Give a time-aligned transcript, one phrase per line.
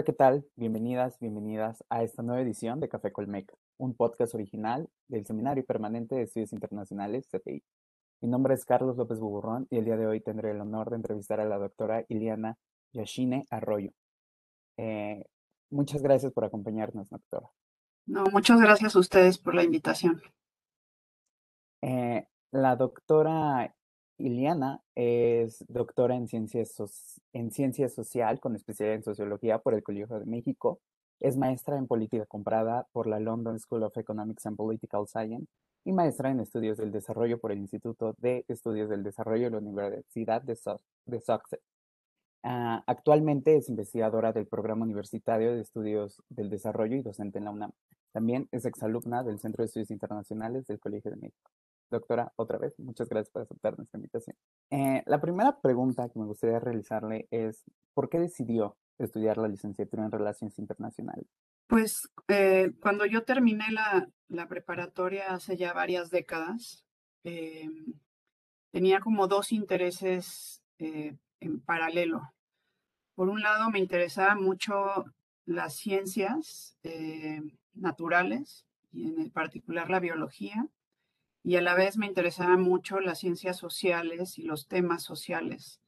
[0.00, 0.46] Hola, ¿qué tal?
[0.56, 6.14] Bienvenidas, bienvenidas a esta nueva edición de Café Colmec, un podcast original del Seminario Permanente
[6.14, 7.62] de Estudios Internacionales, CPI.
[8.22, 10.96] Mi nombre es Carlos López Buburrón y el día de hoy tendré el honor de
[10.96, 12.56] entrevistar a la doctora Iliana
[12.94, 13.90] Yashine Arroyo.
[14.78, 15.26] Eh,
[15.68, 17.50] muchas gracias por acompañarnos, doctora.
[18.06, 20.22] No, muchas gracias a ustedes por la invitación.
[21.82, 23.76] Eh, la doctora
[24.20, 30.18] Iliana es doctora en ciencias, en ciencias social con especialidad en sociología por el Colegio
[30.18, 30.80] de México.
[31.20, 35.46] Es maestra en política comparada por la London School of Economics and Political Science
[35.84, 39.58] y maestra en estudios del desarrollo por el Instituto de Estudios del Desarrollo de la
[39.58, 41.58] Universidad de, Sussex.
[42.42, 47.50] Ah, actualmente es investigadora del Programa Universitario de Estudios del Desarrollo y docente en la
[47.50, 47.72] UNAM.
[48.12, 51.50] También es exalumna del Centro de Estudios Internacionales del Colegio de México.
[51.90, 54.36] Doctora, otra vez, muchas gracias por aceptar nuestra invitación.
[54.70, 60.04] Eh, la primera pregunta que me gustaría realizarle es, ¿por qué decidió estudiar la licenciatura
[60.04, 61.26] en Relaciones Internacionales?
[61.66, 66.84] Pues eh, cuando yo terminé la, preparatoria hace ya varias décadas,
[67.24, 67.68] eh,
[68.70, 72.22] tenía como dos intereses en paralelo.
[73.16, 75.04] Por un lado, me interesaba mucho
[75.44, 76.78] las ciencias
[77.74, 80.68] naturales y en particular la biología
[81.42, 85.80] y a la vez me interesaban mucho las ciencias sociales y los temas sociales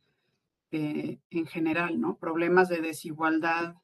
[0.70, 2.16] eh, en general, ¿no?
[2.16, 3.74] Problemas de desigualdad,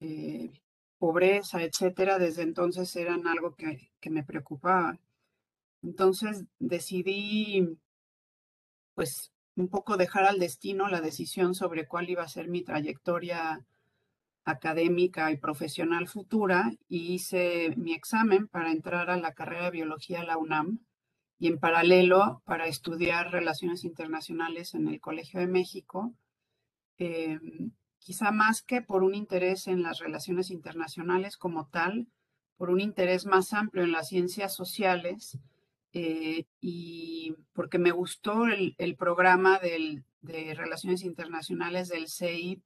[0.00, 0.50] eh,
[0.98, 4.98] pobreza, etcétera, desde entonces eran algo que, me preocupaba.
[5.82, 7.78] Entonces decidí,
[8.94, 13.64] pues, un poco dejar al destino la decisión sobre cuál iba a ser mi trayectoria
[14.44, 20.20] académica y profesional futura y hice mi examen para entrar a la carrera de biología
[20.22, 20.80] a la UNAM
[21.44, 26.14] y en paralelo para estudiar relaciones internacionales en el Colegio de México,
[26.96, 27.38] eh,
[27.98, 32.06] quizá más que por un interés en las relaciones internacionales como tal,
[32.56, 35.38] por un interés más amplio en las ciencias sociales
[35.92, 42.64] eh, y porque me gustó el, programa de relaciones internacionales del CEIP,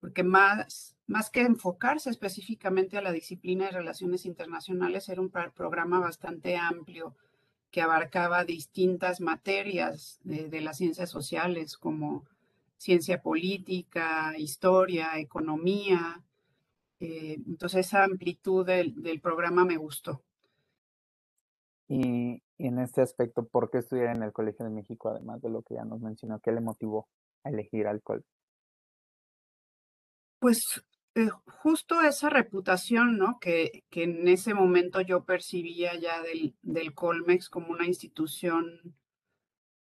[0.00, 6.00] porque más, más que enfocarse específicamente a la disciplina de relaciones internacionales, era un programa
[6.00, 7.14] bastante amplio
[7.72, 12.26] que abarcaba distintas materias de, las ciencias sociales como
[12.76, 16.22] ciencia política, historia, economía.
[17.00, 20.22] Eh, entonces esa amplitud del, programa me gustó.
[21.88, 25.62] Y, en este aspecto, ¿por qué estudiar en el Colegio de México, además de lo
[25.62, 26.40] que ya nos mencionó?
[26.40, 27.08] ¿Qué le motivó
[27.42, 28.22] a elegir alcohol?
[30.38, 33.38] Pues eh, justo esa reputación, ¿no?
[33.40, 38.94] Que, que, en ese momento yo percibía ya del, del Colmex como una institución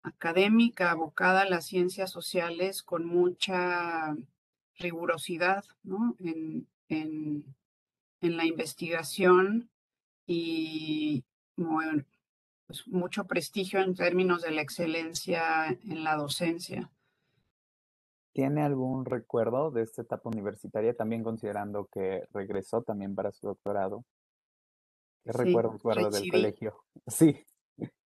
[0.01, 4.16] académica abocada a las ciencias sociales con mucha
[4.78, 6.16] rigurosidad, ¿no?
[6.19, 7.45] En, en,
[8.22, 9.69] en la investigación
[10.25, 11.23] y
[11.55, 16.90] pues, mucho prestigio en términos de la excelencia en la docencia.
[18.34, 24.04] ¿Tiene algún recuerdo de esta etapa universitaria, también considerando que regresó también para su doctorado?
[25.24, 26.84] ¿Qué recuerdos guarda del colegio?
[27.08, 27.46] Sí,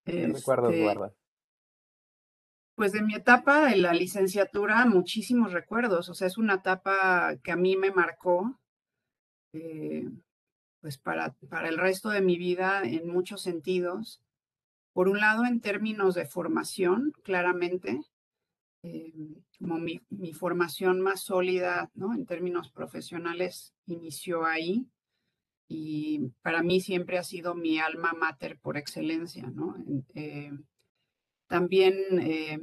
[0.05, 1.13] ¿qué recuerdos este guarda?
[2.75, 6.09] Pues de mi etapa de la licenciatura, muchísimos recuerdos.
[6.09, 8.59] O sea, es una etapa que a mí me marcó,
[9.53, 10.07] eh,
[10.81, 14.21] pues para, para el resto de mi vida en muchos sentidos.
[14.93, 18.01] Por un lado, en términos de formación, claramente,
[18.87, 19.13] eh,
[19.59, 20.01] como mi,
[20.33, 22.13] formación más sólida, ¿no?
[22.13, 24.87] En términos profesionales, inició ahí.
[25.67, 29.75] Y para mí siempre ha sido mi alma mater por excelencia, ¿no?
[30.15, 30.51] Eh,
[31.47, 32.59] también eh,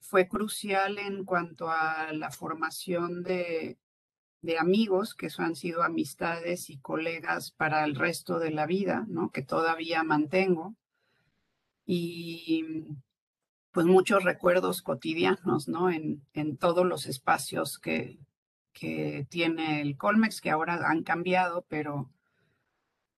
[0.00, 3.78] fue crucial en cuanto a la formación de,
[4.42, 9.06] de amigos, que eso han sido amistades y colegas para el resto de la vida,
[9.08, 9.30] ¿no?
[9.30, 10.74] Que todavía mantengo.
[11.86, 12.84] Y
[13.72, 15.90] pues muchos recuerdos cotidianos, ¿no?
[15.90, 18.18] En, en todos los espacios que,
[18.72, 22.10] que tiene el Colmex, que ahora han cambiado, pero,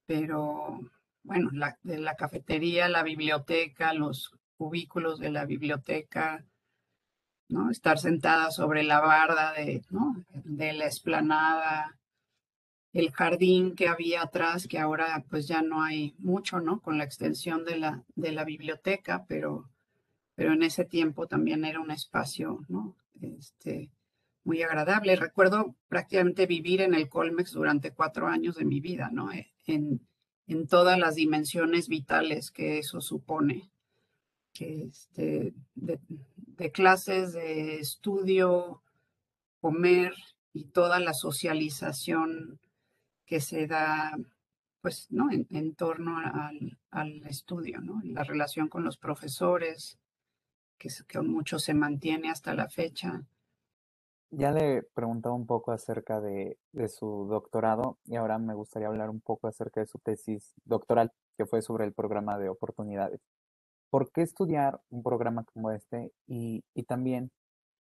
[0.07, 0.81] pero
[1.23, 6.45] bueno, la, de la cafetería, la biblioteca, los cubículos de la biblioteca,
[7.49, 7.71] ¿no?
[7.71, 10.25] Estar sentada sobre la barda de, ¿no?
[10.33, 11.99] de la esplanada,
[12.93, 16.81] el jardín que había atrás, que ahora pues ya no hay mucho, ¿no?
[16.81, 19.71] Con la extensión de la, de la biblioteca, pero
[20.35, 22.97] pero en ese tiempo también era un espacio, ¿no?
[23.21, 23.91] Este,
[24.45, 25.17] muy agradable.
[25.17, 29.33] Recuerdo prácticamente vivir en el Colmex durante cuatro años de mi vida, ¿no?
[29.33, 30.07] E, en,
[30.47, 33.71] en todas las dimensiones vitales que eso supone.
[34.59, 38.83] Este, de, clases, de estudio,
[39.61, 40.15] comer,
[40.53, 42.61] y toda la socialización
[43.25, 44.17] que se da,
[44.83, 45.31] pues, ¿no?
[45.31, 48.01] En, torno al, al, estudio, ¿no?
[48.05, 49.99] La relación con los profesores,
[50.83, 53.23] que, que mucho se mantiene hasta la fecha.
[54.31, 59.11] Ya le preguntaba un poco acerca de, de, su doctorado y ahora me gustaría hablar
[59.11, 63.21] un poco acerca de su tesis doctoral, que fue sobre el programa de oportunidades.
[63.91, 66.11] ¿Por qué estudiar un programa como este?
[66.27, 67.31] Y, y también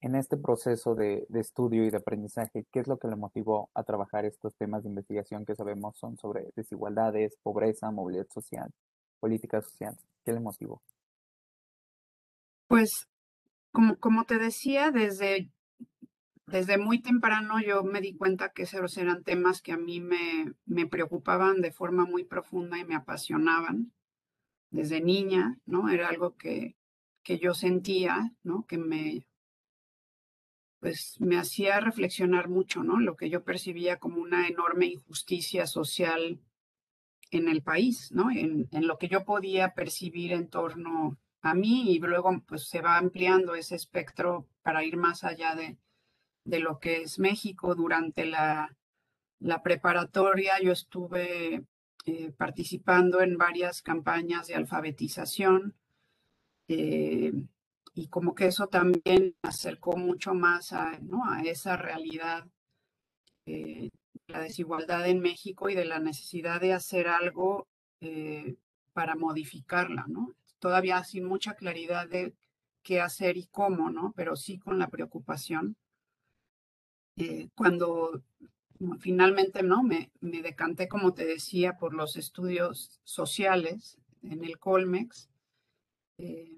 [0.02, 3.70] en este proceso de, de, estudio y de aprendizaje, ¿qué es lo que le motivó
[3.74, 8.70] a trabajar estos temas de investigación que sabemos son sobre desigualdades, pobreza, movilidad social,
[9.22, 9.96] política social?
[10.26, 10.82] ¿Qué le motivó?
[12.74, 13.08] Pues,
[13.72, 15.52] como, como te decía, desde
[16.48, 20.56] desde muy temprano yo me di cuenta que esos eran temas que a mí me,
[20.66, 23.94] me preocupaban de forma muy profunda y me apasionaban.
[24.72, 25.88] Desde niña, ¿no?
[25.88, 26.76] Era algo que,
[27.22, 28.66] que yo sentía, ¿no?
[28.66, 29.28] Que me,
[30.80, 33.00] pues me hacía reflexionar mucho, ¿no?
[33.00, 36.42] Lo que yo percibía como una enorme injusticia social
[37.30, 38.32] en el país, ¿no?
[38.32, 42.82] En, en, lo que yo podía percibir en torno a mí y luego pues se
[42.82, 45.78] va ampliando ese espectro para ir más allá de,
[46.46, 47.76] de lo que es México.
[47.76, 48.76] Durante la,
[49.40, 51.66] la preparatoria yo estuve
[52.06, 55.76] eh, participando en varias campañas de alfabetización
[56.70, 57.34] eh,
[57.94, 61.30] y como que eso también acercó mucho más a, ¿no?
[61.30, 62.48] a esa realidad,
[63.46, 63.90] eh,
[64.28, 67.68] la desigualdad en México y de la necesidad de hacer algo
[68.94, 70.34] para modificarla, ¿no?
[70.64, 72.34] Todavía sin mucha claridad de
[72.84, 74.14] qué hacer y cómo, ¿no?
[74.16, 75.76] Pero sí con la preocupación
[77.18, 78.24] eh, cuando
[78.98, 85.30] finalmente no me, me, decanté, como te decía, por los estudios sociales en el Colmex,
[86.18, 86.58] eh,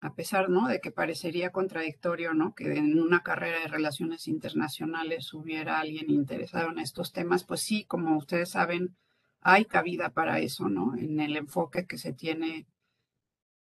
[0.00, 0.66] a pesar ¿no?
[0.66, 2.54] de que parecería contradictorio ¿no?
[2.54, 7.84] que en una carrera de relaciones internacionales hubiera alguien interesado en estos temas, pues sí,
[7.84, 8.96] como ustedes saben,
[9.42, 10.96] hay cabida para eso, ¿no?
[10.96, 12.66] En el enfoque que se tiene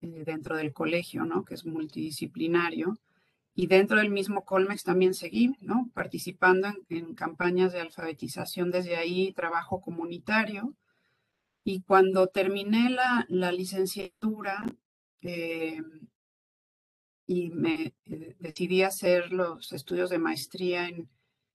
[0.02, 1.44] eh, dentro del colegio, ¿no?
[1.44, 3.00] Que es multidisciplinario.
[3.56, 5.90] Y dentro del mismo Colmex también seguí, ¿no?
[5.94, 10.76] Participando en, campañas de alfabetización desde ahí, trabajo comunitario.
[11.64, 14.64] Y cuando terminé la, la licenciatura
[15.22, 15.82] eh,
[17.26, 21.10] y me eh, decidí hacer los estudios de maestría en,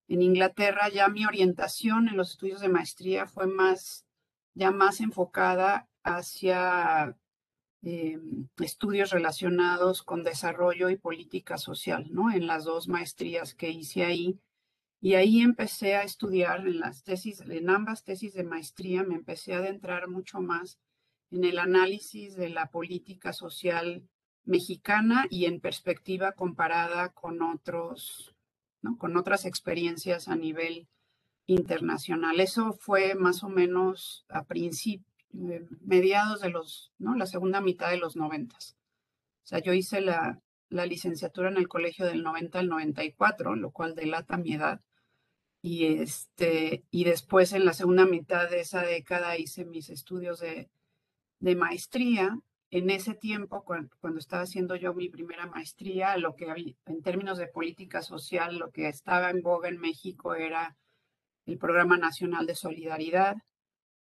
[0.09, 4.05] en Inglaterra, ya mi orientación en los estudios de maestría fue más,
[4.55, 7.17] ya más enfocada hacia
[7.85, 8.17] eh,
[8.61, 12.31] estudios relacionados con desarrollo y política social, ¿no?
[12.31, 14.39] En las dos maestrías que hice ahí.
[15.01, 19.55] Y ahí empecé a estudiar en las tesis, en ambas tesis de maestría, me empecé
[19.55, 20.79] a adentrar mucho más
[21.33, 24.09] en el análisis de la política social
[24.45, 28.37] mexicana y en perspectiva comparada con otros.
[28.99, 30.89] Con otras experiencias a nivel
[31.47, 32.41] internacional.
[32.41, 37.15] Eso fue más o menos a principio mediados de los, ¿no?
[37.15, 38.77] La segunda mitad de los noventas.
[39.45, 43.71] O sea, yo hice la, la licenciatura en el colegio del 90 al 94, lo
[43.71, 44.81] cual delata mi edad.
[45.61, 50.71] Y, este, y después en la segunda mitad de esa década hice mis estudios de,
[51.39, 52.39] de maestría.
[52.71, 57.03] En ese tiempo, cuando, cuando, estaba haciendo yo mi primera maestría, lo que había, en
[57.03, 60.77] términos de política social, lo que estaba en boga en México era
[61.45, 63.37] el Programa Nacional de Solidaridad,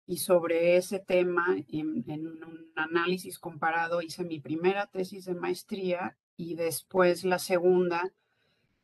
[0.08, 6.56] y sobre ese tema, en, un análisis comparado, hice mi primera tesis de maestría y
[6.56, 8.14] después la segunda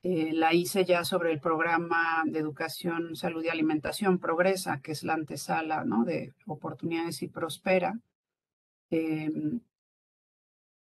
[0.03, 5.03] eh, la hice ya sobre el programa de educación, salud y alimentación Progresa, que es
[5.03, 6.03] la antesala ¿no?
[6.03, 7.97] de Oportunidades y Prospera.
[8.89, 9.61] Em,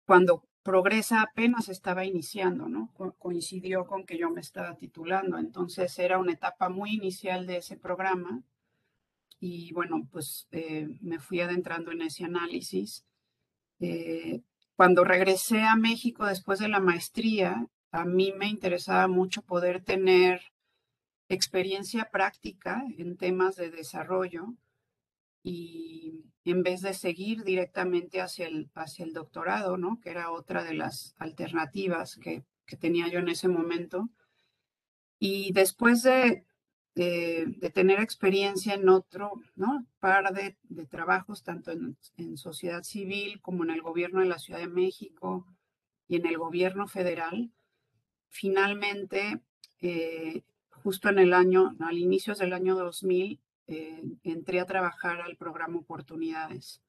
[0.04, 2.92] cuando Progresa apenas estaba iniciando, ¿no?
[3.18, 7.78] coincidió con que yo me estaba titulando, entonces era una etapa muy inicial de ese
[7.78, 8.42] programa
[9.40, 13.04] y bueno, pues eh, me fui adentrando en ese análisis.
[13.80, 14.42] Eh,
[14.74, 20.40] cuando regresé a México después de la maestría, a mí me interesaba mucho poder tener
[21.28, 24.54] experiencia práctica en temas de desarrollo
[25.42, 30.00] y en vez de seguir directamente hacia el, hacia el doctorado, ¿no?
[30.00, 34.08] que era otra de las alternativas que, que tenía yo en ese momento.
[35.18, 36.44] Y después de
[36.96, 39.86] de, tener experiencia en otro ¿no?
[40.00, 44.68] par de, trabajos, tanto en, sociedad civil como en el gobierno de la Ciudad de
[44.68, 45.46] México
[46.08, 47.52] y en el gobierno federal.
[48.30, 49.42] Finalmente,
[49.80, 55.36] eh, justo en el año, al inicio del año 2000, eh, entré a trabajar al
[55.36, 56.80] programa Oportunidades.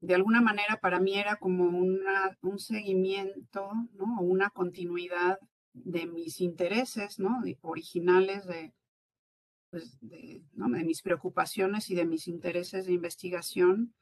[0.00, 4.20] De alguna manera para mí era como un seguimiento, ¿no?
[4.20, 5.38] una continuidad
[5.72, 7.40] de mis intereses, ¿no?
[7.62, 8.72] originales de,
[9.70, 13.94] pues, de, mis preocupaciones y de mis intereses de investigación,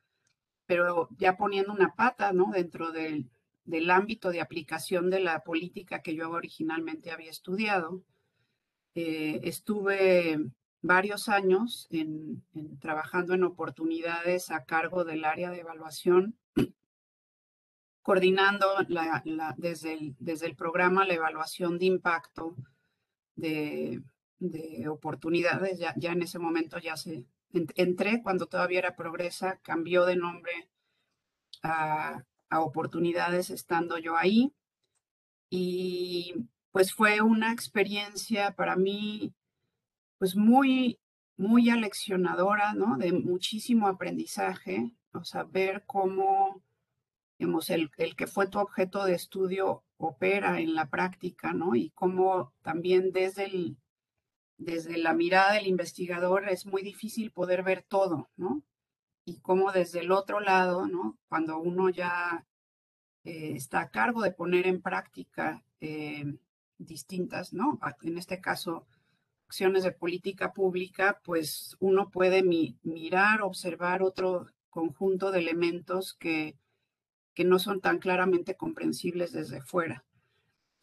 [0.67, 2.51] pero ya poniendo una pata, ¿no?
[2.53, 3.31] Dentro del,
[3.65, 8.03] del ámbito de aplicación de la política que yo originalmente había estudiado.
[8.95, 10.39] Eh, estuve
[10.83, 11.89] varios años
[12.81, 16.37] trabajando en oportunidades a cargo del área de evaluación,
[18.03, 19.23] coordinando la,
[19.57, 22.55] desde, desde el programa la evaluación de impacto
[23.35, 24.03] de,
[24.39, 25.79] de oportunidades.
[25.79, 30.71] Ya, ya en ese momento ya se entré cuando todavía era Progresa, cambió de nombre
[31.63, 34.53] a, a oportunidades estando yo ahí.
[35.51, 36.35] Y
[36.73, 39.33] pues fue una experiencia para mí
[40.19, 40.99] pues muy,
[41.37, 42.97] muy aleccionadora, ¿no?
[42.97, 46.63] De muchísimo aprendizaje, o sea, ver cómo,
[47.39, 51.75] digamos, el, el que fue tu objeto de estudio opera en la práctica, ¿no?
[51.75, 53.77] Y cómo también desde el,
[54.65, 58.63] desde la mirada del investigador es muy difícil poder ver todo, ¿no?
[59.25, 61.19] Y cómo desde el otro lado, ¿no?
[61.29, 62.47] Cuando uno ya
[63.25, 66.25] eh, está a cargo de poner en práctica eh,
[66.79, 67.79] distintas, ¿no?
[68.03, 68.87] En este caso,
[69.47, 76.57] acciones de política pública, pues uno puede mirar, observar otro conjunto de elementos que,
[77.35, 80.05] que no son tan claramente comprensibles desde fuera.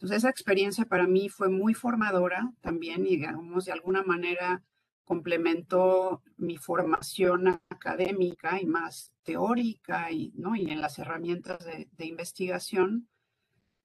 [0.02, 4.64] Entonces, esa experiencia para mí fue muy formadora también y, digamos, de alguna manera
[5.04, 10.56] complementó mi formación académica y más teórica y, ¿no?
[10.56, 13.08] y en las herramientas de, investigación.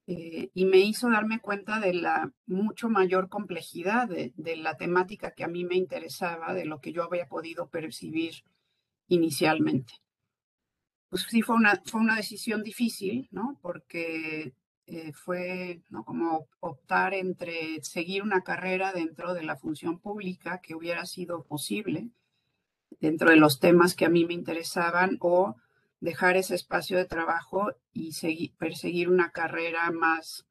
[0.07, 5.35] Eh, y me hizo darme cuenta de la mucho mayor complejidad de, de, la temática
[5.35, 8.43] que a mí me interesaba, de lo que yo había podido percibir
[9.07, 9.93] inicialmente.
[11.09, 13.59] Pues sí, fue una, fue una decisión difícil, ¿no?
[13.61, 14.55] Porque
[14.87, 16.03] eh, fue ¿no?
[16.03, 22.09] como optar entre seguir una carrera dentro de la función pública que hubiera sido posible
[22.99, 25.55] dentro de los temas que a mí me interesaban o
[25.99, 30.45] dejar ese espacio de trabajo y seguir, perseguir una carrera más,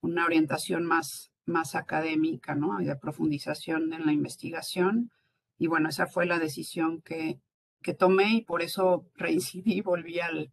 [0.00, 2.78] una orientación más, más académica, ¿no?
[2.78, 5.10] De profundización en la investigación.
[5.58, 7.40] Y bueno, esa fue la decisión que,
[7.82, 10.52] que tomé y por eso reincidí, volví al,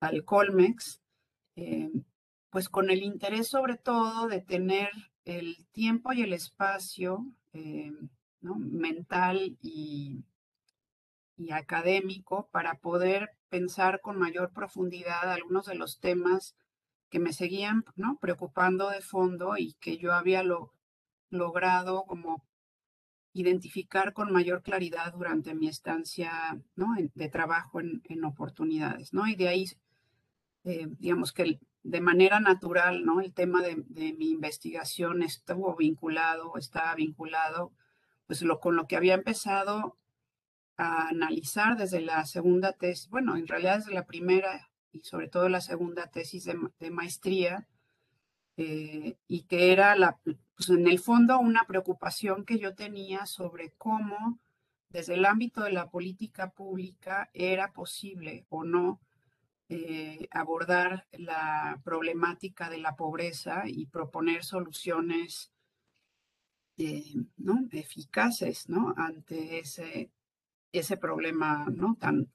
[0.00, 1.00] al Colmex.
[1.56, 1.90] Eh,
[2.54, 4.88] pues con el interés sobre todo de tener
[5.24, 7.90] el tiempo y el espacio eh,
[8.40, 10.22] mental y,
[11.36, 16.54] y, académico para poder pensar con mayor profundidad algunos de los temas
[17.08, 18.18] que me seguían ¿no?
[18.20, 20.44] preocupando de fondo y que yo había
[21.30, 22.44] logrado como
[23.32, 26.94] identificar con mayor claridad durante mi estancia ¿no?
[27.16, 29.12] de trabajo en, en, oportunidades.
[29.12, 29.26] ¿no?
[29.26, 29.64] Y de ahí,
[30.62, 33.20] eh, digamos que de manera natural, ¿no?
[33.20, 37.72] El tema de, mi investigación estuvo vinculado, estaba vinculado,
[38.26, 39.98] pues con lo que había empezado
[40.76, 45.48] a analizar desde la segunda tesis, bueno, en realidad desde la primera y sobre todo
[45.48, 47.68] la segunda tesis de, maestría,
[48.56, 50.18] eh, y que era la,
[50.56, 54.40] pues en el fondo una preocupación que yo tenía sobre cómo
[54.88, 59.00] desde el ámbito de la política pública era posible o no
[59.68, 65.52] eh, abordar la problemática de la pobreza y proponer soluciones
[66.76, 67.66] eh, ¿no?
[67.72, 68.92] eficaces ¿no?
[68.96, 70.10] ante ese,
[70.70, 71.96] ese problema ¿no?
[71.98, 72.30] tan,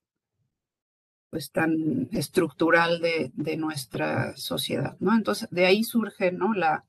[1.30, 4.98] pues, tan estructural de, de, nuestra sociedad.
[5.00, 5.14] ¿no?
[5.14, 6.54] Entonces, de ahí surge ¿no?
[6.54, 6.86] la,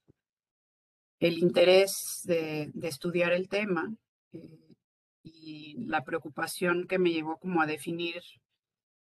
[1.18, 3.94] el interés de, estudiar el tema
[4.32, 4.74] eh,
[5.22, 8.22] y la preocupación que me llevó como a definir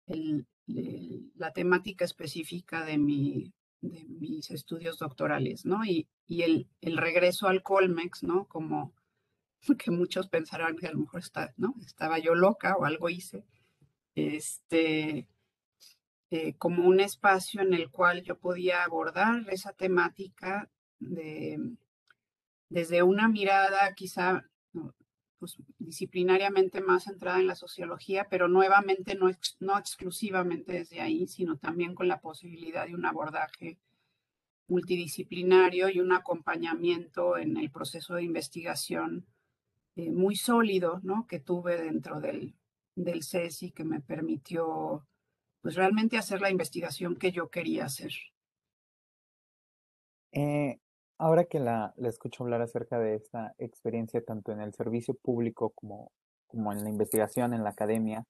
[0.07, 5.85] el, la temática específica de, mi, de mis estudios doctorales, ¿no?
[5.85, 8.47] Y, y el, el, regreso al Colmex, ¿no?
[8.47, 8.94] Como
[9.78, 11.75] que muchos pensarán que a lo mejor está, ¿no?
[11.85, 13.44] estaba yo loca o algo hice,
[14.14, 15.26] este,
[16.30, 21.59] eh, como un espacio en el cual yo podía abordar esa temática de,
[22.68, 24.44] desde una mirada quizá
[25.44, 31.58] pues, disciplinariamente más centrada en la sociología, pero nuevamente no, no exclusivamente desde ahí, sino
[31.58, 33.78] también con la posibilidad de un abordaje
[34.68, 39.26] multidisciplinario y un acompañamiento en el proceso de investigación
[39.96, 41.26] eh, muy sólido ¿no?
[41.26, 42.54] que tuve dentro del,
[42.94, 45.06] del CESI que me permitió
[45.60, 48.12] pues realmente hacer la investigación que yo quería hacer.
[50.32, 50.80] Eh,
[51.18, 56.11] Ahora que la, escucho hablar acerca de esta experiencia tanto en el servicio público como,
[56.49, 58.25] como en la investigación, en la academia,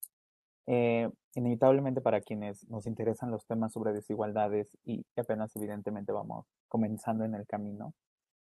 [0.66, 7.24] eh, inevitablemente para quienes nos interesan los temas sobre desigualdades y apenas evidentemente vamos comenzando
[7.24, 7.94] en el camino,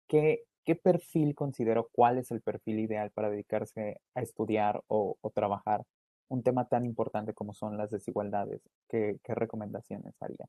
[0.09, 5.31] ¿qué, qué perfil considero, cuál es el perfil ideal para dedicarse a estudiar o, o
[5.31, 5.85] trabajar
[6.29, 8.63] un tema tan importante como son las desigualdades?
[8.89, 10.47] ¿Qué, qué recomendaciones haría?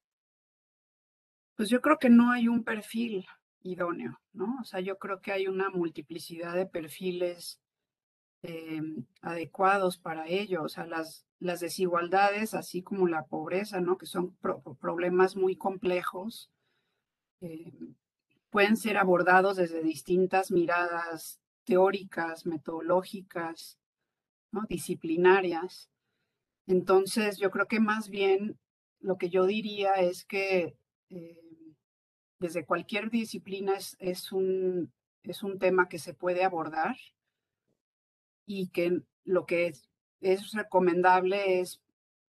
[1.55, 3.25] Pues yo creo que no hay un perfil
[3.63, 4.57] idóneo, ¿no?
[4.61, 7.59] O sea, yo creo que hay una multiplicidad de perfiles
[8.43, 8.81] eh,
[9.21, 10.63] adecuados para ello.
[10.63, 13.97] O sea, las, las desigualdades, así como la pobreza, ¿no?
[13.97, 14.37] Que son
[14.79, 16.51] problemas muy complejos,
[17.41, 17.71] eh,
[18.49, 23.79] pueden ser abordados desde distintas miradas teóricas, metodológicas,
[24.51, 24.61] ¿no?
[24.69, 25.89] disciplinarias.
[26.67, 28.59] Entonces, yo creo que más bien
[28.99, 30.77] lo que yo diría es que
[31.09, 31.52] eh,
[32.43, 34.91] desde cualquier disciplina es, un,
[35.23, 36.97] es un tema que se puede abordar
[38.45, 41.81] y que lo que es, es recomendable es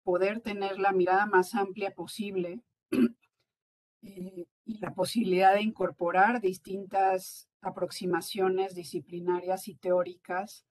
[0.04, 2.60] poder tener la mirada más amplia posible
[4.02, 10.64] eh, y la posibilidad de incorporar distintas aproximaciones disciplinarias y teóricas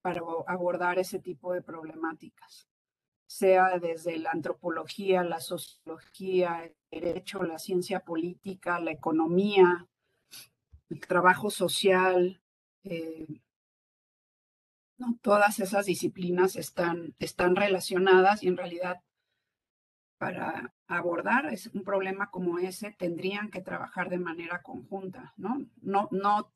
[0.00, 2.66] para abordar ese tipo de problemáticas,
[3.28, 9.86] sea desde la antropología, la sociología, el derecho, la ciencia política, la economía,
[10.88, 12.40] el trabajo social,
[12.84, 13.26] eh,
[14.96, 15.18] ¿no?
[15.20, 19.02] Todas esas disciplinas están, están relacionadas y en realidad
[20.16, 25.66] para abordar un problema como ese tendrían que trabajar de manera conjunta, ¿no?
[25.82, 26.50] No, no,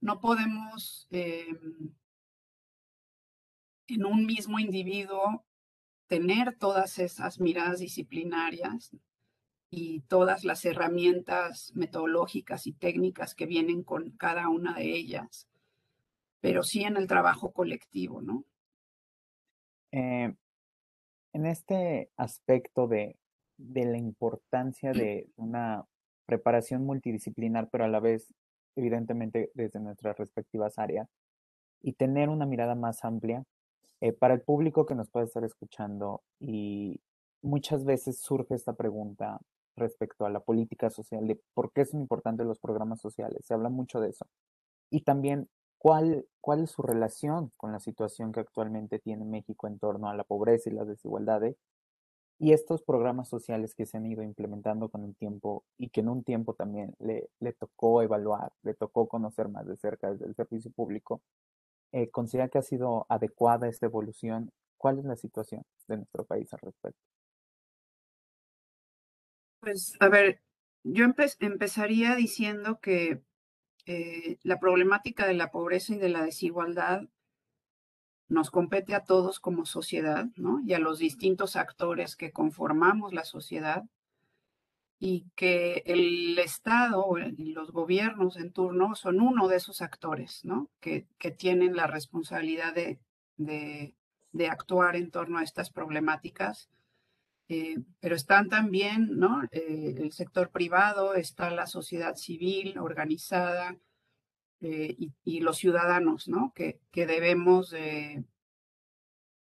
[0.00, 1.92] no podemos em,
[3.88, 5.44] en un mismo individuo
[6.12, 8.90] tener todas esas miradas disciplinarias
[9.70, 15.48] y todas las herramientas metodológicas y técnicas que vienen con cada una de ellas
[16.42, 18.44] pero sí en el trabajo colectivo, ¿no?
[19.92, 20.34] Eh,
[21.32, 23.16] en este aspecto de,
[23.56, 25.86] de la importancia de una
[26.26, 28.34] preparación multidisciplinar, pero a la vez,
[28.74, 31.08] evidentemente, desde nuestras respectivas áreas,
[31.80, 33.44] y tener una mirada más amplia
[34.02, 36.22] eh, para el público que nos puede estar escuchando.
[36.40, 37.00] Y
[37.42, 39.40] muchas veces surge esta pregunta
[39.76, 43.46] respecto a la política social, de por qué son importantes los programas sociales.
[43.46, 44.26] Se habla mucho de eso.
[44.90, 45.48] Y también
[45.82, 50.14] ¿Cuál, ¿Cuál es su relación con la situación que actualmente tiene México en torno a
[50.14, 51.56] la pobreza y las desigualdades?
[52.38, 56.08] Y estos programas sociales que se han ido implementando con el tiempo y que en
[56.08, 60.36] un tiempo también le, le tocó evaluar, le tocó conocer más de cerca desde el
[60.36, 61.20] servicio público,
[61.92, 64.50] eh, ¿considera que ha sido adecuada esta evolución?
[64.78, 67.00] ¿Cuál es la situación de nuestro país al respecto?
[69.60, 70.40] Pues, a ver,
[70.82, 73.22] yo empezaría diciendo que
[73.86, 77.02] eh, la problemática de la pobreza y de la desigualdad
[78.28, 80.60] nos compete a todos como sociedad, ¿no?
[80.64, 83.84] Y a los distintos actores que conformamos la sociedad
[85.04, 87.04] y que el Estado
[87.36, 90.70] y los gobiernos en turno son uno de esos actores, ¿no?
[90.78, 93.00] Que, que tienen la responsabilidad de,
[93.36, 96.70] de, actuar en torno a estas problemáticas.
[97.48, 99.42] Eh, pero están también, ¿no?
[99.50, 103.76] Eh, el sector privado, está la sociedad civil organizada,
[104.60, 106.52] eh, y, los ciudadanos, ¿no?
[106.54, 108.22] Que, que debemos de,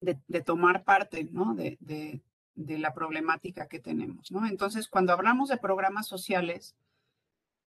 [0.00, 1.56] de, tomar parte, ¿no?
[1.56, 2.22] De,
[2.66, 4.30] de, la problemática que tenemos.
[4.48, 6.74] Entonces, cuando hablamos de programas sociales,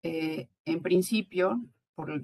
[0.03, 1.61] eh, en principio,
[1.94, 2.22] por,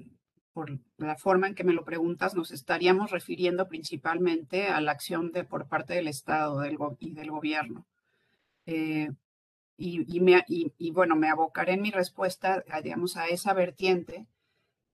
[0.97, 5.43] la forma en que me lo preguntas, nos estaríamos refiriendo principalmente a la acción de,
[5.43, 6.63] por parte del Estado
[6.99, 7.85] y del gobierno.
[8.65, 9.09] Eh,
[9.77, 14.27] y, bueno, me abocaré en mi respuesta, digamos, a esa vertiente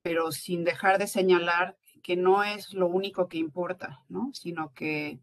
[0.02, 4.32] pero sin dejar de señalar que no es lo único que importa, ¿no?
[4.34, 5.20] Sino que,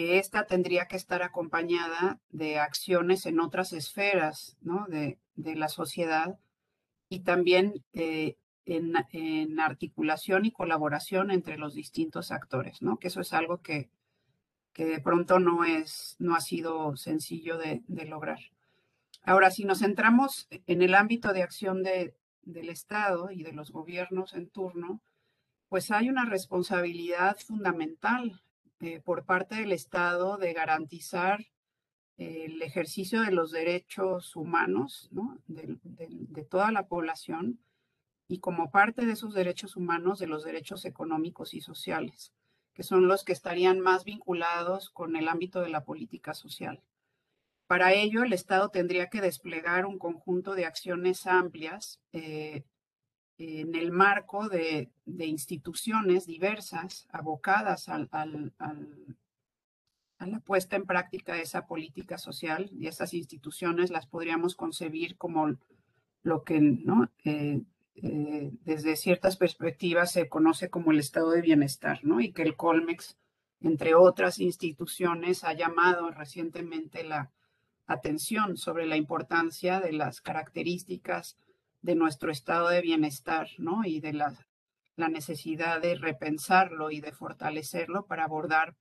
[0.00, 4.86] esta tendría que estar acompañada de acciones en otras esferas, ¿no?
[4.88, 6.38] De, la sociedad
[7.08, 8.36] y también eh,
[8.66, 12.98] en, articulación y colaboración entre los distintos actores, ¿no?
[12.98, 13.90] Que eso es algo que,
[14.72, 18.38] que de pronto no, es, no ha sido sencillo de, lograr.
[19.22, 23.70] Ahora, si nos centramos en el ámbito de acción de, del Estado y de los
[23.70, 25.00] gobiernos en turno,
[25.68, 28.42] pues hay una responsabilidad fundamental
[28.80, 31.40] eh, por parte del Estado de garantizar
[32.16, 35.38] el ejercicio de los derechos humanos ¿no?
[35.46, 37.58] de, de, de, toda la población
[38.28, 42.32] y como parte de esos derechos humanos de los derechos económicos y sociales,
[42.74, 46.82] que son los que estarían más vinculados con el ámbito de la política social.
[47.66, 52.64] Para ello, el Estado tendría que desplegar un conjunto de acciones amplias eh,
[53.40, 58.52] en el marco de, de, instituciones diversas abocadas al, al,
[60.18, 65.16] a la puesta en práctica de esa política social y esas instituciones las podríamos concebir
[65.16, 65.56] como
[66.22, 67.10] lo que ¿no?
[67.24, 67.62] Eh,
[67.94, 72.20] eh, desde ciertas perspectivas se conoce como el estado de bienestar, ¿no?
[72.20, 73.16] Y que el Colmex,
[73.62, 77.30] entre otras instituciones, ha llamado recientemente la
[77.86, 81.38] atención sobre la importancia de las características
[81.82, 83.84] de nuestro estado de bienestar, ¿no?
[83.84, 84.46] Y de la,
[84.96, 88.76] la necesidad de repensarlo y de fortalecerlo para abordar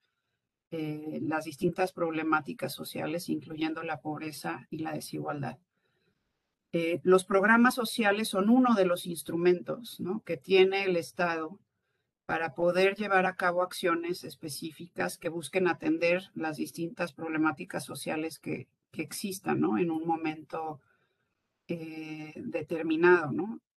[0.71, 5.57] eh, las distintas problemáticas sociales, incluyendo la pobreza y la desigualdad.
[6.71, 11.59] Eh, los programas sociales son uno de los instrumentos que tiene el Estado
[12.27, 18.67] para poder llevar a cabo acciones específicas que busquen atender las distintas problemáticas sociales que,
[18.91, 20.81] existan en un momento
[21.69, 23.31] eh, determinado.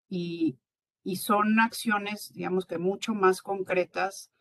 [0.10, 0.58] Y,
[1.04, 4.32] y, son acciones, digamos que mucho más concretas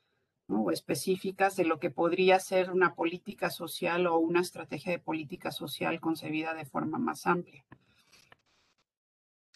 [0.49, 5.53] o específicas de lo que podría ser una política social o una estrategia de política
[5.53, 7.65] social concebida de forma más amplia.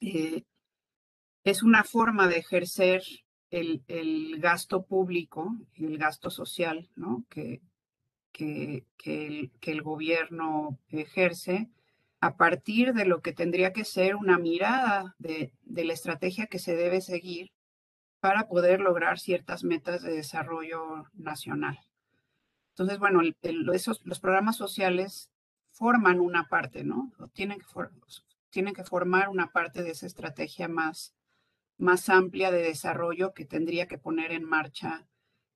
[0.01, 0.45] Eh,
[1.45, 3.03] es una forma de ejercer
[3.51, 7.25] el, gasto público el gasto social ¿no?
[7.31, 7.61] que,
[8.33, 8.85] que,
[9.63, 11.71] el, gobierno ejerce
[12.25, 16.75] a partir de lo que tendría que ser una mirada de, la estrategia que se
[16.75, 17.53] debe seguir
[18.19, 21.79] para poder lograr ciertas metas de desarrollo nacional.
[22.71, 23.21] Entonces, bueno,
[23.75, 25.31] esos, los programas sociales
[25.73, 27.13] forman una parte, ¿no?
[27.35, 31.15] Tienen que, formar una parte de esa estrategia más,
[31.77, 35.07] más amplia de desarrollo que tendría que poner en marcha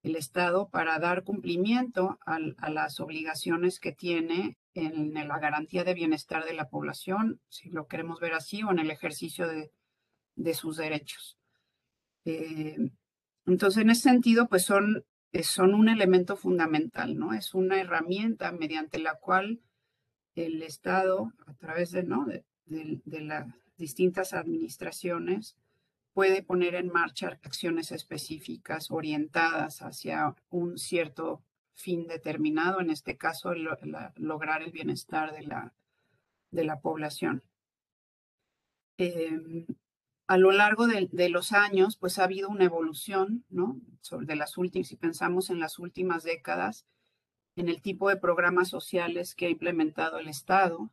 [0.02, 6.44] el Estado para dar cumplimiento a, las obligaciones que tiene en, la garantía de bienestar
[6.44, 11.38] de la población, si lo queremos ver así, o en el ejercicio de, sus derechos.
[12.24, 12.76] Eh,
[13.46, 15.04] entonces, en ese sentido, pues son,
[15.42, 17.32] son un elemento fundamental, ¿no?
[17.32, 19.60] Es una herramienta mediante la cual
[20.34, 22.26] el Estado, a través de, ¿no?
[22.26, 25.56] de, las distintas administraciones
[26.12, 31.42] puede poner en marcha acciones específicas orientadas hacia un cierto
[31.78, 33.54] fin determinado, en este caso
[34.16, 35.72] lograr el bienestar de la,
[36.50, 37.42] de la población.
[38.96, 39.64] Em,
[40.26, 43.80] a lo largo de, los años, pues ha habido una evolución, ¿no?
[44.00, 46.84] Sobre las últimas, si pensamos en las últimas décadas,
[47.54, 50.90] en el tipo de programas sociales que ha implementado el Estado,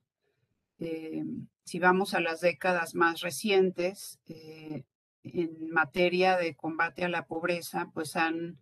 [0.80, 1.24] eh,
[1.64, 4.84] si vamos a las décadas más recientes, eh,
[5.24, 8.60] en materia de combate a la pobreza, pues han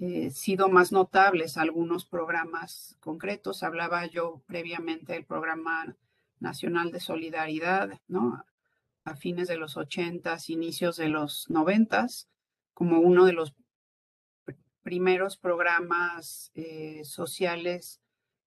[0.00, 3.62] eh, sido más notables algunos programas concretos.
[3.62, 5.94] Hablaba yo previamente del Programa
[6.38, 8.44] Nacional de Solidaridad, ¿no?
[9.04, 12.06] A fines de los 80, inicios de los 90,
[12.74, 13.54] como uno de los
[14.82, 16.50] primeros programas
[17.04, 18.00] sociales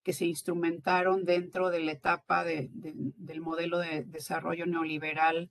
[0.04, 5.50] que se instrumentaron dentro de la etapa del modelo de desarrollo neoliberal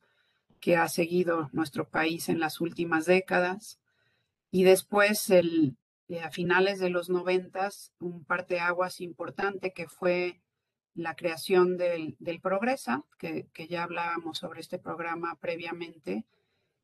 [0.61, 3.81] que ha seguido nuestro país en las últimas décadas.
[4.51, 5.82] Y después, el, eh,
[6.20, 10.40] a finales de los noventas, un parteaguas importante que fue
[10.94, 16.25] la creación del, Progresa, que, que, ya hablábamos sobre este programa previamente,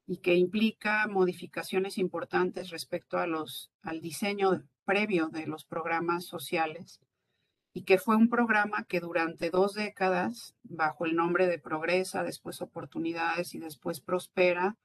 [0.06, 7.00] y que implica modificaciones importantes respecto a los, al diseño previo de los programas sociales
[7.74, 12.62] y que fue un programa que durante dos décadas, bajo el nombre de Progresa, después
[12.62, 14.76] Oportunidades y después Prospera,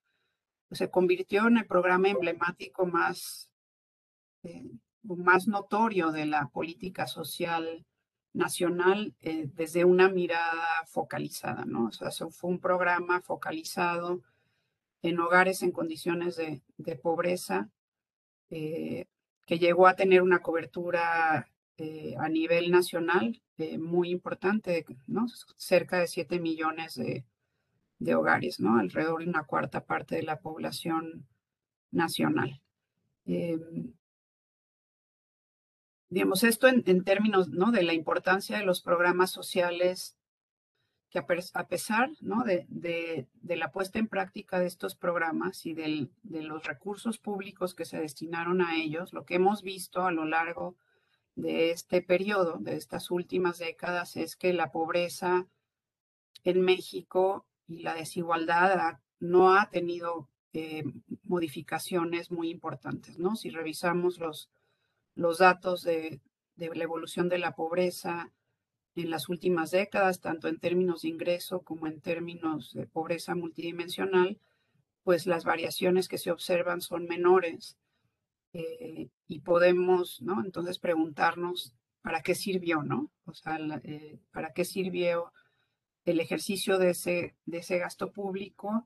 [0.68, 3.50] pues se convirtió en el programa emblemático más,
[4.44, 4.66] eh,
[5.04, 7.86] más notorio de la política social
[8.34, 11.88] nacional eh, desde una mirada focalizada, ¿no?
[11.88, 14.22] O sea, fue un programa focalizado
[15.04, 17.70] en hogares en condiciones de, pobreza,
[18.50, 19.06] eh,
[19.46, 25.28] que llegó a tener una cobertura eh, a nivel nacional eh, muy importante, ¿no?
[25.58, 28.78] cerca de 7 millones de, hogares, ¿no?
[28.78, 31.28] alrededor de una cuarta parte de la población
[31.92, 32.62] nacional.
[33.26, 33.94] Em,
[36.14, 37.72] digamos, esto en, términos ¿no?
[37.72, 40.16] de la importancia de los programas sociales,
[41.10, 42.44] que a, pesar ¿no?
[42.44, 47.86] de, de, la puesta en práctica de estos programas y de los recursos públicos que
[47.86, 50.76] se destinaron a ellos, lo que hemos visto a lo largo
[51.34, 55.48] de este periodo, de estas últimas décadas, es que la pobreza
[56.44, 60.84] en México y la desigualdad no ha tenido eh,
[61.24, 63.36] modificaciones muy importantes, ¿no?
[63.36, 64.52] Si revisamos los,
[65.16, 66.22] los datos de,
[66.56, 68.32] de, la evolución de la pobreza
[68.96, 74.40] en las últimas décadas, tanto en términos de ingreso como en términos de pobreza multidimensional,
[75.04, 77.78] pues las variaciones que se observan son menores
[78.54, 80.44] eh, y podemos, ¿no?
[80.44, 83.12] Entonces preguntarnos para qué sirvió, ¿no?
[83.26, 85.34] O sea, eh, para qué sirvió
[86.06, 88.86] el ejercicio de ese, de ese gasto público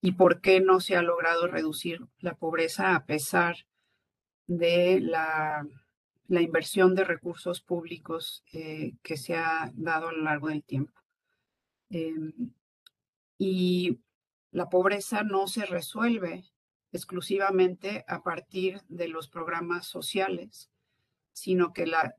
[0.00, 3.66] y por qué no se ha logrado reducir la pobreza a pesar
[4.48, 5.64] de la,
[6.26, 11.00] la inversión de recursos públicos eh, que se ha dado a lo largo del tiempo.
[11.90, 12.32] Em,
[13.38, 14.00] y
[14.50, 16.44] la pobreza no se resuelve
[16.92, 20.70] exclusivamente a partir de los programas sociales,
[21.32, 22.16] sino que la,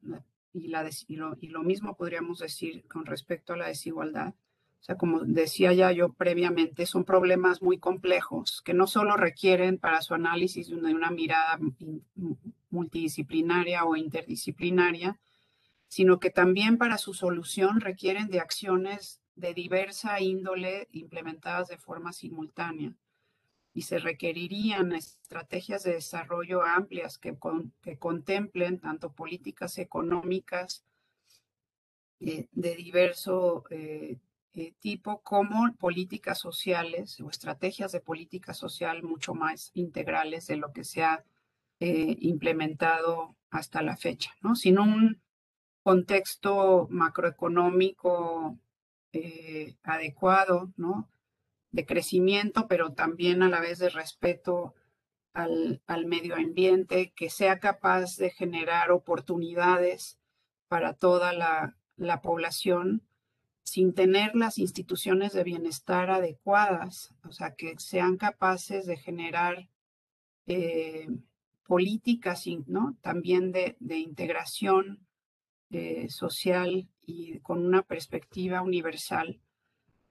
[0.53, 4.33] y, la, y, lo, y lo mismo podríamos decir con respecto a la desigualdad.
[4.81, 9.77] O sea, como decía ya yo previamente, son problemas muy complejos que no solo requieren
[9.77, 11.59] para su análisis de una mirada
[12.69, 15.19] multidisciplinaria o interdisciplinaria,
[15.87, 22.13] sino que también para su solución requieren de acciones de diversa índole implementadas de forma
[22.13, 22.93] simultánea.
[23.73, 27.37] Y se requerirían estrategias de desarrollo amplias que,
[27.81, 30.83] que contemplen tanto políticas económicas
[32.19, 34.17] eh, de diverso eh,
[34.59, 40.71] eh, tipo como políticas sociales o estrategias de política social mucho más integrales de lo
[40.73, 41.23] que se ha
[41.81, 44.55] implementado hasta la fecha, ¿no?
[44.55, 45.21] Sin un
[45.81, 48.59] contexto macroeconómico
[49.83, 51.07] adecuado, ¿no?
[51.71, 54.73] de crecimiento, pero también a la vez de respeto
[55.33, 60.19] al, medio ambiente, que sea capaz de generar oportunidades
[60.67, 61.75] para toda la,
[62.21, 63.03] población
[63.69, 69.69] sin tener las instituciones de bienestar adecuadas, o sea, que sean capaces de generar
[70.47, 71.07] eh,
[71.65, 72.97] políticas ¿no?
[73.01, 75.05] también de, integración
[75.69, 79.39] eh, social y con una perspectiva universal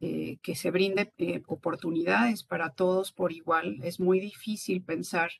[0.00, 1.12] eh, que se brinde
[1.48, 3.80] oportunidades para todos por igual.
[3.82, 5.32] Es muy difícil pensar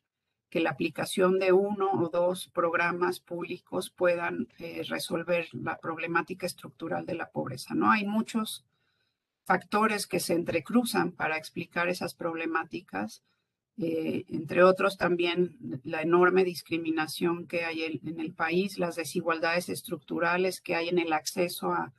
[0.51, 7.05] que la aplicación de uno o dos programas públicos puedan eh, resolver la problemática estructural
[7.07, 7.75] de la pobreza.
[7.75, 8.65] No hay muchos
[9.45, 13.23] factores que se entrecruzan para explicar esas problemáticas,
[13.81, 20.75] entre otros también la enorme discriminación que hay en el país, las desigualdades estructurales que
[20.75, 21.93] hay en el acceso a,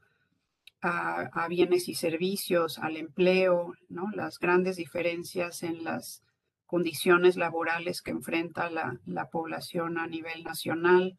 [0.82, 4.10] a, bienes y servicios, al empleo, ¿no?
[4.14, 6.24] las grandes diferencias en las
[6.70, 11.18] condiciones laborales que enfrenta la, población a nivel nacional,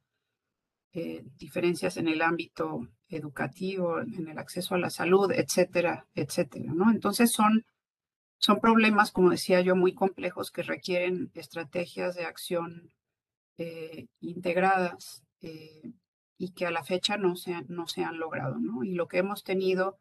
[0.92, 6.72] eh, diferencias en el ámbito educativo, en el acceso a la salud, etcétera, etcétera.
[6.72, 6.92] ¿no?
[6.92, 7.64] Entonces son,
[8.38, 12.92] son problemas, como decía yo, muy complejos que requieren estrategias de acción
[13.58, 15.24] eh, integradas.
[15.40, 15.82] Eh,
[16.38, 18.56] y que a la fecha no se, no se han logrado.
[18.60, 18.84] ¿no?
[18.84, 19.98] Y lo que hemos tenido,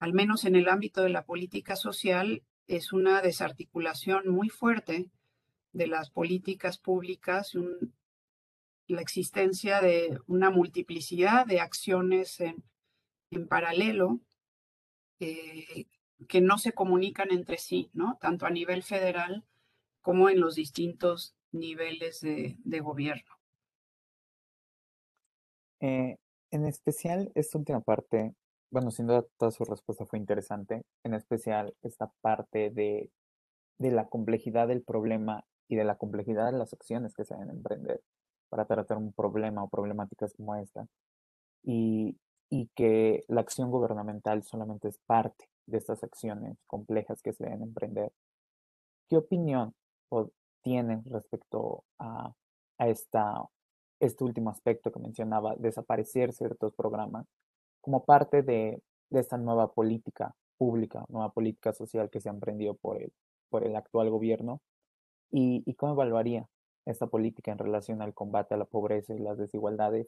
[0.00, 5.10] al menos en el ámbito de la política social, es una desarticulación muy fuerte
[5.72, 7.52] de las políticas públicas,
[8.86, 12.62] la existencia de una multiplicidad de acciones en,
[13.30, 14.20] en paralelo
[15.20, 15.86] eh,
[16.28, 18.18] que no se comunican entre sí, ¿no?
[18.20, 19.44] tanto a nivel federal
[20.00, 23.38] como en los distintos niveles de, de gobierno.
[25.80, 26.16] Eh,
[26.50, 28.34] en especial, esta última parte,
[28.70, 33.10] bueno, sin duda toda su respuesta fue interesante, en especial esta parte de,
[33.78, 37.50] de la complejidad del problema y de la complejidad de las acciones que se deben
[37.50, 38.02] emprender
[38.48, 40.86] para tratar un problema o problemáticas como esta.
[41.62, 42.16] Y,
[42.50, 47.62] y que la acción gubernamental solamente es parte de estas acciones complejas que se deben
[47.62, 48.12] emprender.
[49.08, 49.74] ¿Qué opinión
[50.62, 52.32] tienen respecto a,
[52.78, 53.42] a esta
[54.00, 57.26] este último aspecto que mencionaba, desaparecer ciertos programas,
[57.88, 63.00] como parte de, esta nueva política pública, nueva política social que se ha emprendido por
[63.00, 63.10] el,
[63.48, 64.60] por el actual gobierno,
[65.30, 66.46] y, cómo evaluaría
[66.84, 70.06] esta política en relación al combate a la pobreza y las desigualdades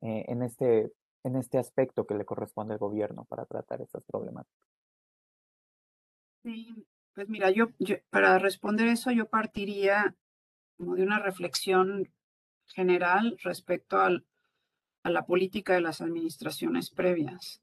[0.00, 0.90] eh, en, este,
[1.22, 4.68] en este aspecto que le corresponde al gobierno para tratar estas problemáticas.
[6.42, 6.74] Sí,
[7.14, 7.68] pues mira, yo
[8.10, 10.16] para responder eso yo partiría
[10.76, 12.12] como de una reflexión
[12.66, 14.26] general respecto al,
[15.02, 17.60] a la política de las administraciones previas.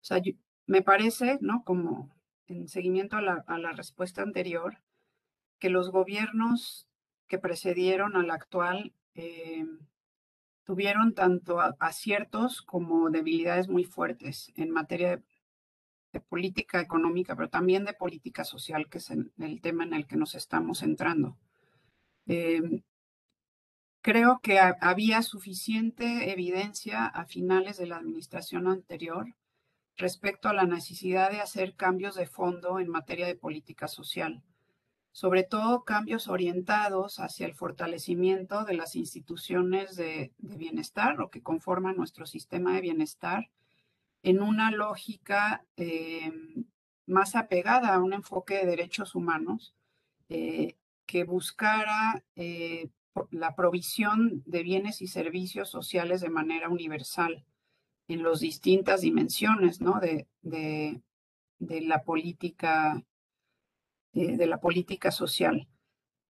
[0.00, 0.20] O sea,
[0.66, 1.62] me parece, ¿no?
[1.64, 2.14] Como
[2.46, 4.78] en seguimiento a la, a la respuesta anterior,
[5.58, 6.88] que los gobiernos
[7.28, 9.64] que precedieron al actual eh,
[10.64, 15.22] tuvieron tanto aciertos como debilidades muy fuertes en materia
[16.12, 20.16] de, política económica, pero también de política social, que es el, tema en el que
[20.16, 21.38] nos estamos centrando.
[22.26, 22.82] Eh,
[24.02, 29.36] Creo que había suficiente evidencia a finales de la administración anterior
[29.96, 34.42] respecto a la necesidad de hacer cambios de fondo en materia de política social.
[35.14, 41.92] sobre todo cambios orientados hacia el fortalecimiento de las instituciones de, bienestar, lo que conforma
[41.92, 43.50] nuestro sistema de bienestar,
[44.22, 46.32] en una lógica eh,
[47.06, 49.74] más apegada a un enfoque de derechos humanos
[50.30, 52.88] eh, que buscara eh,
[53.30, 57.44] la provisión de bienes y servicios sociales de manera universal
[58.08, 60.00] en las distintas dimensiones ¿no?
[60.00, 61.00] de, de,
[61.82, 63.02] la política
[64.14, 65.68] eh, de la política social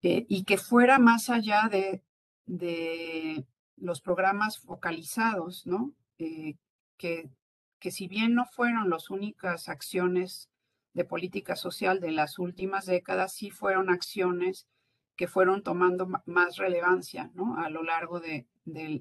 [0.03, 2.03] eh, y que fuera más allá de,
[2.47, 3.45] de
[3.77, 5.93] los programas focalizados, ¿no?
[6.19, 6.57] Eh,
[6.97, 7.31] que,
[7.79, 10.51] que si bien no fueron las únicas acciones
[10.93, 14.69] de política social de las últimas décadas, sí fueron acciones
[15.17, 18.47] que fueron tomando más relevancia a lo largo de,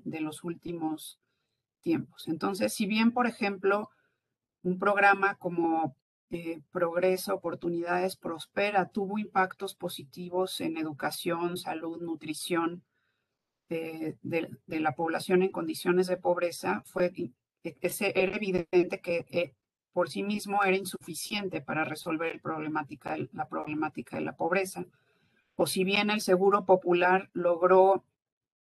[0.04, 1.20] los últimos
[1.82, 2.28] tiempos.
[2.28, 3.90] Entonces, si bien, por ejemplo,
[4.64, 5.96] un programa como
[6.30, 12.84] eh, progreso, oportunidades, prospera, tuvo impactos positivos en educación, salud, nutrición
[13.70, 14.18] de,
[14.68, 17.12] la población en condiciones de pobreza, fue,
[17.64, 19.56] e, ese, era evidente que eh,
[19.94, 22.42] por sí mismo era insuficiente para resolver
[23.34, 24.86] la problemática de la pobreza.
[25.56, 28.04] O si bien el Seguro Popular logró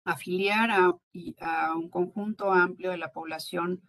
[0.04, 0.94] afiliar a,
[1.74, 3.82] un conjunto amplio de la población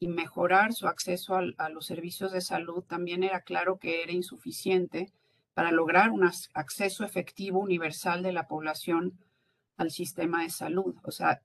[0.00, 5.12] y mejorar su acceso a, los servicios de salud, también era claro que era insuficiente
[5.54, 6.24] para lograr un
[6.54, 9.18] acceso efectivo universal de la población
[9.76, 10.96] al sistema de salud.
[11.04, 11.42] O sea,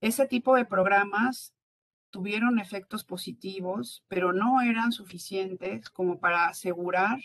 [0.00, 1.54] ese tipo de programas
[2.10, 7.18] tuvieron efectos positivos, pero no eran suficientes como para asegurar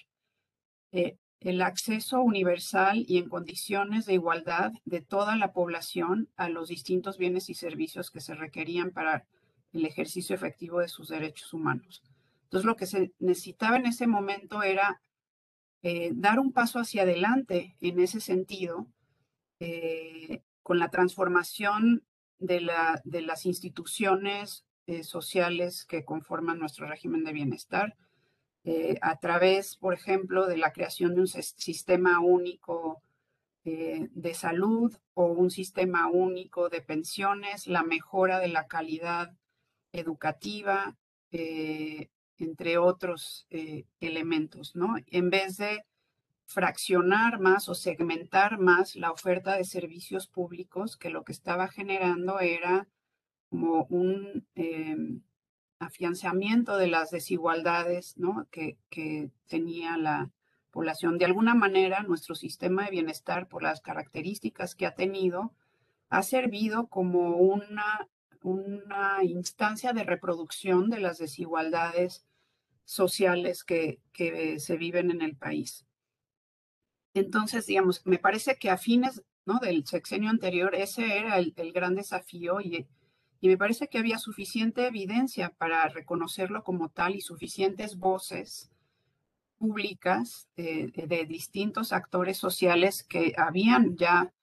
[0.92, 6.70] eh, el acceso universal y en condiciones de igualdad de toda la población a los
[6.70, 9.26] distintos bienes y servicios que se requerían para
[9.74, 12.02] el ejercicio efectivo de sus derechos humanos.
[12.44, 15.02] Entonces, lo que se necesitaba en ese momento era
[15.84, 18.88] eh, dar un paso hacia adelante en ese sentido,
[19.60, 22.04] eh, con la transformación
[22.40, 27.96] de, la, de las instituciones eh, sociales que conforman nuestro régimen de bienestar,
[29.02, 33.02] a través, por ejemplo, de la creación de un sistema único
[33.64, 39.34] de salud o un sistema único de pensiones, la mejora de la calidad
[39.92, 40.96] educativa,
[41.32, 44.96] eh, entre otros eh, elementos, ¿no?
[45.08, 45.84] En vez de
[46.46, 52.40] fraccionar más o segmentar más la oferta de servicios públicos, que lo que estaba generando
[52.40, 52.88] era
[53.50, 55.22] como un em,
[55.80, 58.48] afianzamiento de las desigualdades ¿no?
[58.52, 60.32] que, que tenía la
[60.72, 61.18] población.
[61.18, 65.54] De alguna manera, nuestro sistema de bienestar, por las características que ha tenido,
[66.10, 68.08] ha servido como una
[68.48, 72.26] una instancia de reproducción de las desigualdades
[72.86, 74.00] sociales que,
[74.60, 75.86] se viven en el país.
[77.14, 79.60] Entonces, digamos, me parece que a fines ¿no?
[79.60, 82.88] del sexenio anterior ese era el, gran desafío y,
[83.40, 88.72] y, me parece que había suficiente evidencia para reconocerlo como tal y suficientes voces
[89.58, 94.34] públicas de, distintos actores sociales que habían ya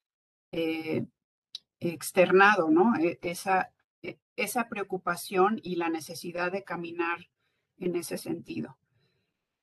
[0.52, 1.06] eh,
[1.80, 2.96] externado ¿no?
[2.96, 3.72] E, esa,
[4.36, 7.28] esa preocupación y la necesidad de caminar
[7.78, 8.76] en ese sentido.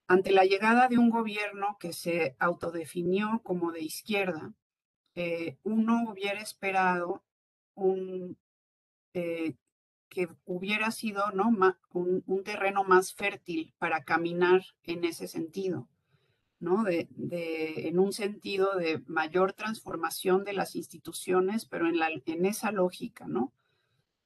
[0.07, 4.53] Ante la llegada de un gobierno que se autodefinió como de izquierda,
[5.15, 7.23] eh, uno hubiera esperado
[7.75, 8.37] un,
[9.13, 9.56] eh,
[10.10, 11.52] que hubiera sido ¿no?
[11.93, 15.88] un, terreno más fértil para caminar en ese sentido,
[16.60, 16.84] ¿no?
[16.84, 17.08] De,
[17.88, 23.26] en un sentido de mayor transformación de las instituciones, pero en, la, en esa lógica,
[23.28, 23.54] ¿no?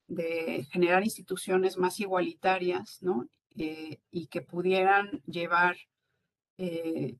[0.07, 3.27] de generar instituciones más igualitarias, ¿no?
[3.57, 5.77] Eh, y que pudieran llevar
[6.57, 7.17] eh,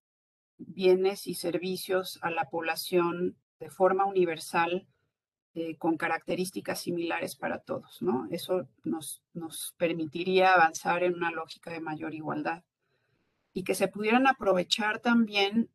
[0.57, 4.87] bienes y servicios a la población de forma universal
[5.55, 8.27] eh, con características similares para todos, ¿no?
[8.29, 12.63] Eso nos, nos permitiría avanzar en una lógica de mayor igualdad
[13.53, 15.69] y que se pudieran aprovechar también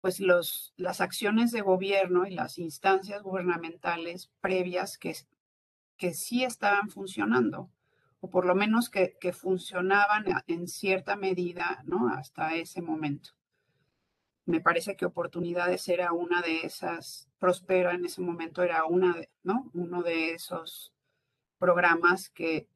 [0.00, 5.14] pues los, las acciones de gobierno y las instancias gubernamentales previas que,
[5.96, 7.70] que sí estaban funcionando,
[8.20, 12.08] o por lo menos que, funcionaban en cierta medida, ¿no?
[12.08, 13.30] Hasta ese momento.
[14.50, 19.70] Me parece que Oportunidades era una de esas, Prospera en ese momento era una, ¿no?
[19.74, 20.92] Uno de esos
[21.56, 22.66] programas que,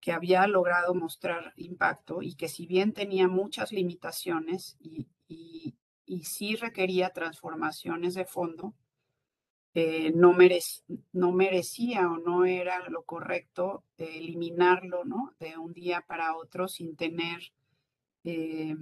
[0.00, 5.74] que había logrado mostrar impacto y que si bien tenía muchas limitaciones y, y,
[6.24, 8.74] sí requería transformaciones de fondo,
[9.74, 10.34] eh, no,
[11.12, 15.34] no, merecía o no era lo correcto eliminarlo ¿no?
[15.38, 17.52] de un día para otro sin tener
[18.24, 18.74] eh,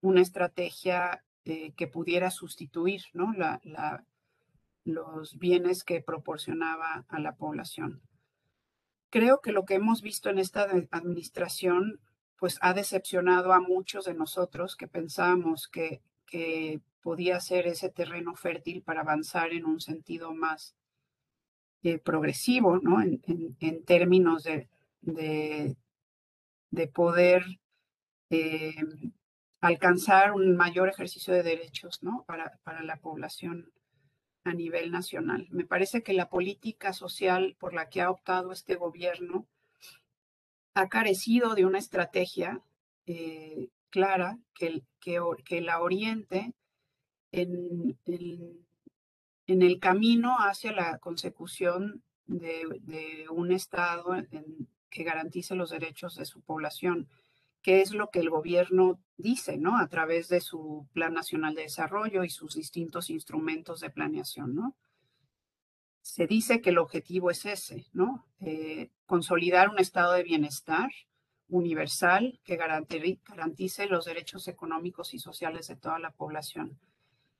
[0.00, 3.32] una estrategia eh, que pudiera sustituir ¿no?
[4.84, 8.02] los bienes que proporcionaba a la población.
[9.10, 12.00] Creo que lo que hemos visto en esta administración
[12.38, 18.34] pues ha decepcionado a muchos de nosotros que pensábamos que, que podía ser ese terreno
[18.34, 20.74] fértil para avanzar en un sentido más
[21.82, 23.00] eh, progresivo, ¿no?
[23.00, 23.20] En,
[23.60, 24.68] en, términos de,
[25.00, 25.76] de,
[26.70, 27.44] de poder
[28.30, 28.74] eh,
[29.60, 32.24] alcanzar un mayor ejercicio de derechos, ¿no?
[32.26, 33.72] Para, para la población
[34.44, 35.46] a nivel nacional.
[35.50, 39.46] Me parece que la política social por la que ha optado este gobierno
[40.74, 42.62] ha carecido de una estrategia
[43.06, 46.54] eh, clara que, que, la oriente
[47.32, 54.16] en, en, el camino hacia la consecución de, un Estado
[54.88, 57.08] que garantice los derechos de su población,
[57.62, 59.78] que es lo que el gobierno dice, ¿no?
[59.78, 64.76] A través de su Plan Nacional de Desarrollo y sus distintos instrumentos de planeación, ¿no?
[66.00, 68.26] Se dice que el objetivo es ese, ¿no?
[68.40, 70.90] Eh, consolidar un estado de bienestar
[71.48, 76.78] universal que garantice los derechos económicos y sociales de toda la población.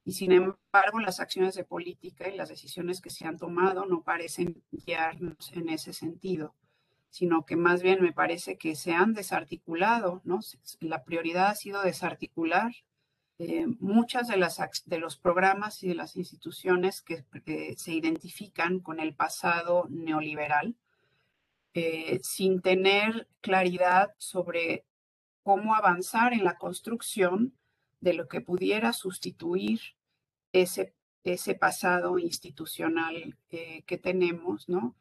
[0.04, 4.02] Y sin embargo, las acciones de política y las decisiones que se han tomado no
[4.02, 6.54] parecen guiarnos en ese sentido
[7.11, 10.40] sino que más bien me parece que se han desarticulado, ¿no?
[10.80, 12.72] La prioridad ha sido desarticular
[13.38, 17.24] eh, muchas de, las, de los programas y de las instituciones que
[17.76, 20.76] se identifican con el pasado neoliberal,
[21.72, 24.84] eh, sin tener claridad sobre
[25.42, 27.54] cómo avanzar en la construcción
[28.00, 29.80] de lo que pudiera sustituir
[30.52, 30.94] ese,
[31.24, 34.94] ese pasado institucional eh, que tenemos, ¿no?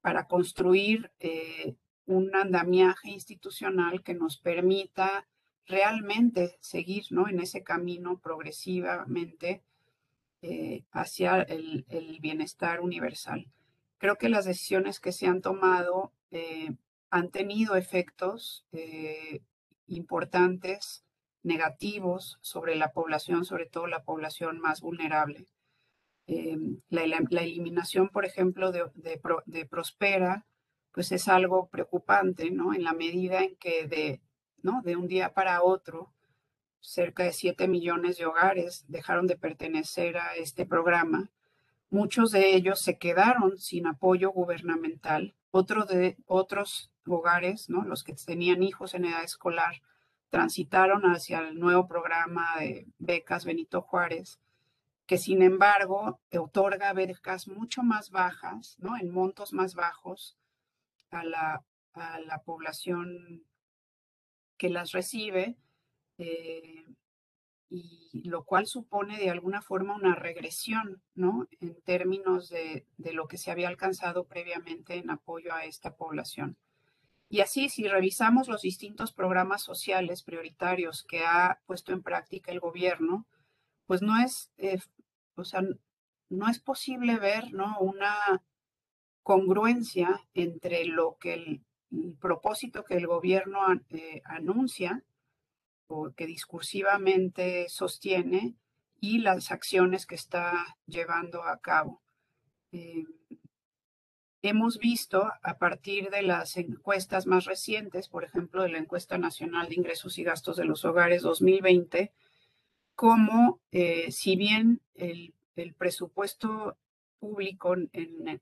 [0.00, 1.76] Para construir eh,
[2.06, 5.26] un andamiaje institucional que nos permita
[5.66, 7.28] realmente seguir ¿no?
[7.28, 9.62] en ese camino progresivamente
[10.42, 11.84] eh, hacia el,
[12.20, 13.46] bienestar universal.
[13.98, 16.74] Creo que las decisiones que se han tomado eh,
[17.10, 18.66] han tenido efectos
[19.86, 21.04] importantes,
[21.42, 25.46] negativos sobre la población, sobre todo la población más vulnerable.
[26.32, 27.02] Em, la,
[27.42, 30.46] eliminación, por ejemplo, de, Prospera,
[30.92, 32.72] pues es algo preocupante, ¿no?
[32.72, 34.20] En la medida en que de,
[34.62, 34.80] ¿no?
[34.82, 36.12] de un día para otro,
[36.78, 41.30] cerca de 7 millones de hogares dejaron de pertenecer a este programa.
[41.90, 45.34] Muchos de ellos se quedaron sin apoyo gubernamental.
[45.50, 47.82] Otro de, otros hogares, ¿no?
[47.82, 49.82] los que tenían hijos en edad escolar,
[50.28, 54.38] transitaron hacia el nuevo programa de becas Benito Juárez
[55.10, 58.96] que sin embargo otorga becas mucho más bajas, ¿no?
[58.96, 60.38] En montos más bajos
[61.10, 63.44] a la, a la población
[64.56, 65.56] que las recibe,
[66.16, 66.84] eh,
[67.68, 71.48] y lo cual supone de alguna forma una regresión, ¿no?
[71.58, 76.56] En términos de, de lo que se había alcanzado previamente en apoyo a esta población.
[77.28, 82.60] Y así, si revisamos los distintos programas sociales prioritarios que ha puesto en práctica el
[82.60, 83.26] gobierno,
[83.86, 84.78] pues no es eh,
[85.40, 85.62] o sea,
[86.28, 87.78] no es posible ver ¿no?
[87.80, 88.14] una
[89.22, 91.62] congruencia entre lo que el,
[92.20, 93.58] propósito que el gobierno
[93.90, 95.02] eh, anuncia
[95.88, 98.54] o que discursivamente sostiene
[99.00, 102.00] y las acciones que está llevando a cabo.
[102.70, 103.04] Eh,
[104.42, 109.68] hemos visto a partir de las encuestas más recientes, por ejemplo, de la encuesta nacional
[109.68, 112.12] de ingresos y gastos de los hogares 2020,
[113.00, 115.32] como eh, si bien el,
[115.78, 116.76] presupuesto
[117.18, 117.88] público en,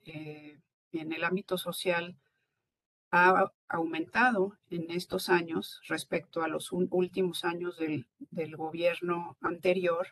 [0.04, 0.58] eh,
[0.90, 2.16] en, el ámbito social
[3.12, 10.08] ha aumentado en estos años respecto a los últimos años del, del, gobierno anterior,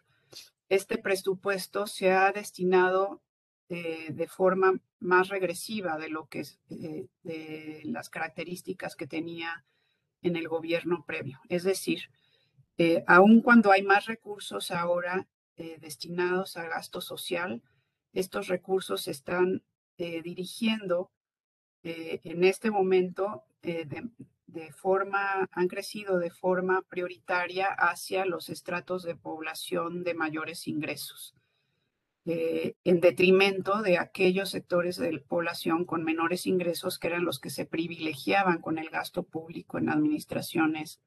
[0.69, 3.23] este presupuesto se ha destinado
[3.69, 9.65] eh, de forma más regresiva de lo que es de las características que tenía
[10.23, 11.41] en el gobierno previo.
[11.49, 12.11] Es decir,
[12.79, 17.63] eh, aun cuando hay más recursos ahora eh, destinados a gasto social,
[18.13, 19.63] estos recursos se están
[19.99, 21.11] eh, dirigiendo
[21.83, 30.03] en este momento de, forma, han crecido de forma prioritaria hacia los estratos de población
[30.03, 31.37] de mayores ingresos,
[32.25, 37.51] en detrimento de aquellos sectores de la población con menores ingresos que eran los que
[37.51, 41.01] se privilegiaban con el gasto público en administraciones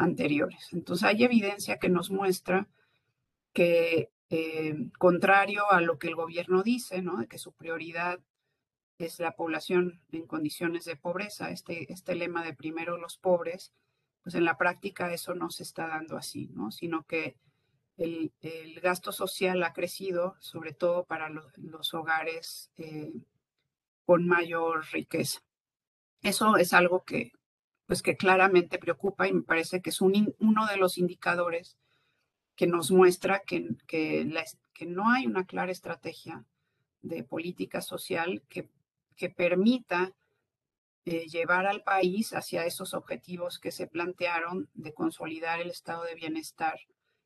[0.00, 0.68] anteriores.
[0.72, 2.66] Entonces hay evidencia que nos muestra
[3.52, 7.18] que, eh, contrario a lo que el gobierno dice, ¿no?
[7.18, 8.20] de que su prioridad
[8.98, 13.72] es la población en condiciones de pobreza, este, este lema de primero los pobres,
[14.22, 16.70] pues en la práctica eso no se está dando así, ¿no?
[16.70, 17.36] sino que
[17.96, 18.32] el,
[18.82, 23.12] gasto social ha crecido, sobre todo para los, hogares eh,
[24.06, 25.40] con mayor riqueza.
[26.22, 27.32] Eso es algo que,
[27.90, 31.76] pues que claramente preocupa y me parece que es uno de los indicadores
[32.54, 36.44] que nos muestra que, que, no hay una clara estrategia
[37.02, 38.68] de política social que,
[39.16, 40.12] que permita
[41.04, 46.14] eh, llevar al país hacia esos objetivos que se plantearon de consolidar el estado de
[46.14, 46.78] bienestar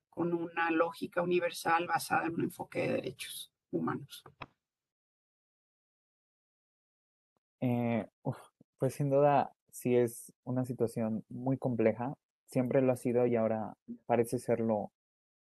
[0.09, 4.25] con una lógica universal basada en un enfoque de derechos humanos.
[7.61, 8.09] Eh,
[8.79, 12.15] pues sin duda sí es una situación muy compleja,
[12.47, 14.93] siempre lo ha sido y ahora parece serlo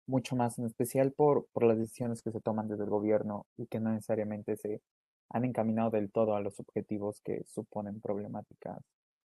[0.06, 3.66] mucho más, en especial por, por las decisiones que se toman desde el gobierno y
[3.66, 4.82] que no necesariamente se
[5.30, 8.82] han encaminado del todo a los objetivos que suponen problemáticas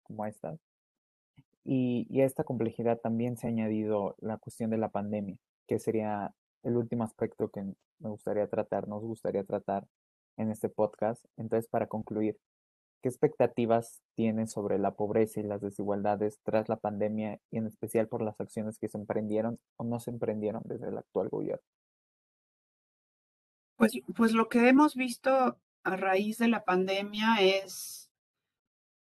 [0.04, 0.60] como estas.
[1.64, 5.38] Y, y, a esta complejidad también se ha añadido la cuestión de la pandemia,
[5.68, 6.34] que sería
[6.64, 9.88] el último aspecto que me gustaría tratar, nos gustaría tratar
[10.38, 11.24] en este podcast.
[11.38, 12.38] Entonces, para concluir,
[13.06, 18.08] ¿qué expectativas tienes sobre la pobreza y las desigualdades tras la pandemia y en especial
[18.08, 21.62] por las acciones que se emprendieron o no se emprendieron desde el actual gobierno?
[23.76, 28.10] Pues, pues lo que hemos visto a raíz de la pandemia es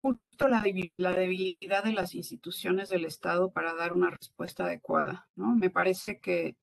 [0.02, 5.30] justo la, debilidad de las instituciones del Estado para dar una respuesta adecuada.
[5.36, 5.56] ¿no?
[5.56, 6.56] Me parece que,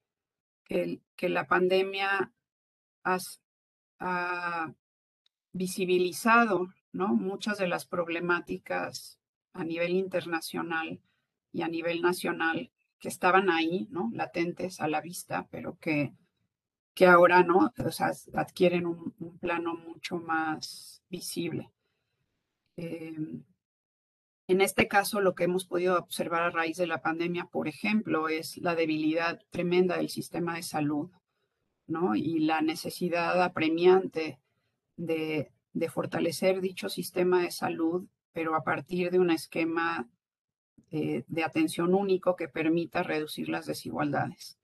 [0.64, 2.33] que, la pandemia
[3.05, 4.74] ha
[5.53, 7.09] visibilizado ¿no?
[7.09, 9.18] muchas de las problemáticas
[9.53, 11.01] a nivel internacional
[11.53, 14.11] y a nivel nacional que estaban ahí, ¿no?
[14.12, 16.12] latentes a la vista, pero que
[16.95, 21.70] que ahora no, o sea, adquieren un, plano mucho más visible.
[22.76, 23.43] Em,
[24.49, 28.28] en este caso, lo que hemos podido observar a raíz de la pandemia, por ejemplo,
[28.28, 31.11] es la debilidad tremenda del sistema de salud,
[31.86, 32.16] ¿no?
[32.16, 34.41] Y la necesidad apremiante
[34.97, 40.08] de, de fortalecer dicho sistema de salud, pero a partir de un esquema
[40.92, 44.58] eh, de atención único que permita reducir las desigualdades.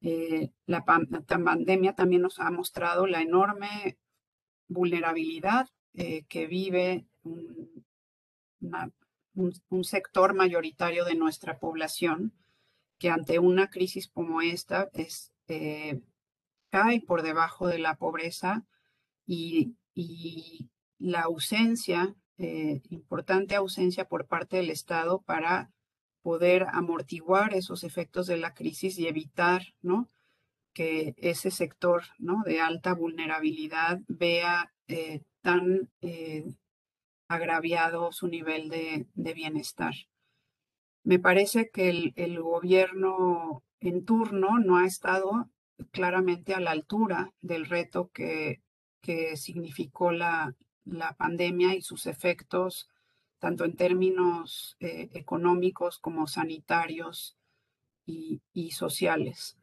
[0.00, 3.98] Eh, la, pandemia también nos ha mostrado la enorme
[4.68, 7.84] vulnerabilidad eh, que vive un,
[9.82, 12.32] sector mayoritario de nuestra población
[12.98, 15.32] que ante una crisis como esta es,
[16.70, 18.64] cae por debajo de la pobreza
[19.26, 25.72] y, y la ausencia, importante ausencia por parte del Estado para
[26.22, 30.08] poder amortiguar esos efectos de la crisis y evitar, ¿no?
[30.72, 32.42] Que ese sector, ¿no?
[32.44, 36.44] De alta vulnerabilidad vea eh, tan eh,
[37.26, 39.94] agraviado su nivel de, bienestar.
[41.02, 45.50] Me parece que el, gobierno en turno no ha estado
[45.90, 48.60] claramente a la altura del reto que,
[49.08, 50.54] que significó la,
[50.84, 52.90] la pandemia y sus efectos
[53.38, 57.38] tanto en términos eh, económicos como sanitarios
[58.04, 58.42] y,
[58.72, 59.56] sociales.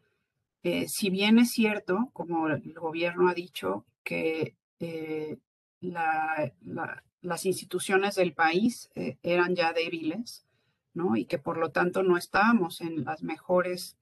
[0.63, 5.37] Eh, si bien es cierto, como el gobierno ha dicho, que eh,
[5.79, 8.89] las instituciones del país
[9.21, 10.43] eran ya débiles,
[10.95, 11.15] ¿no?
[11.17, 13.95] Y que por lo tanto no estábamos en las mejores,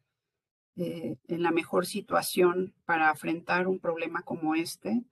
[0.77, 5.03] en la mejor situación para afrontar un problema como este,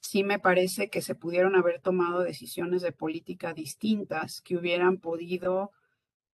[0.00, 5.72] sí me parece que se pudieron haber tomado decisiones de política distintas que hubieran podido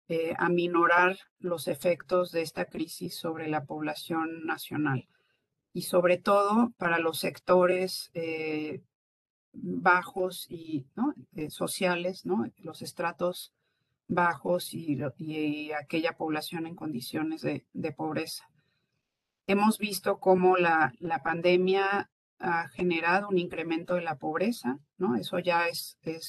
[0.10, 5.08] eh, aminorar los efectos de esta crisis sobre la población nacional
[5.72, 8.84] y sobre todo para los sectores eh,
[9.54, 10.86] bajos y
[11.36, 12.46] eh, sociales, ¿no?
[12.58, 13.54] los estratos
[14.08, 18.50] bajos y, aquella población en condiciones de, pobreza.
[19.48, 22.12] Hemos visto cómo la, la pandemia
[22.44, 25.16] ha generado un incremento de la pobreza, ¿no?
[25.16, 26.20] Eso ya es, eh,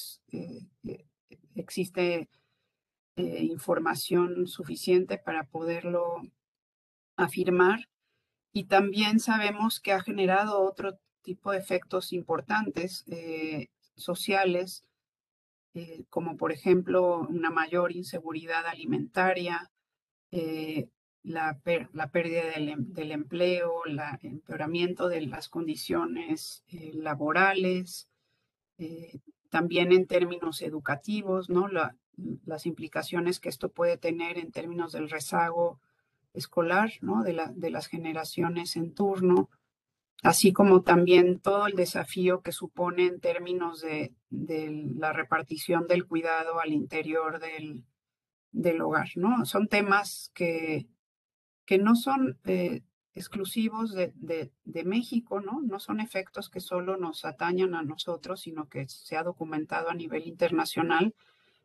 [0.83, 1.05] eh,
[1.55, 2.29] existe
[3.17, 6.21] eh, información suficiente para poderlo
[7.17, 7.89] afirmar.
[8.53, 13.03] Y también sabemos que ha generado otro tipo de efectos importantes
[13.95, 14.85] sociales,
[16.09, 19.69] como por ejemplo una mayor inseguridad alimentaria,
[21.25, 21.59] la,
[22.11, 28.07] pérdida em, del, empleo, el empeoramiento de las condiciones eh, laborales,
[28.77, 29.19] eh,
[29.49, 31.67] también en términos educativos, ¿no?
[32.45, 35.79] las implicaciones que esto puede tener en términos del rezago
[36.33, 37.23] escolar, ¿no?
[37.23, 39.49] De, la, de las generaciones en turno,
[40.21, 46.05] así como también todo el desafío que supone en términos de, de la repartición del
[46.05, 47.85] cuidado al interior del,
[48.51, 49.45] del hogar, ¿no?
[49.45, 50.87] Son temas que
[51.65, 52.81] que no son eh,
[53.15, 55.61] exclusivos de, de, México, ¿no?
[55.61, 59.95] No son efectos que solo nos atañan a nosotros, sino que se ha documentado a
[59.95, 61.15] nivel internacional,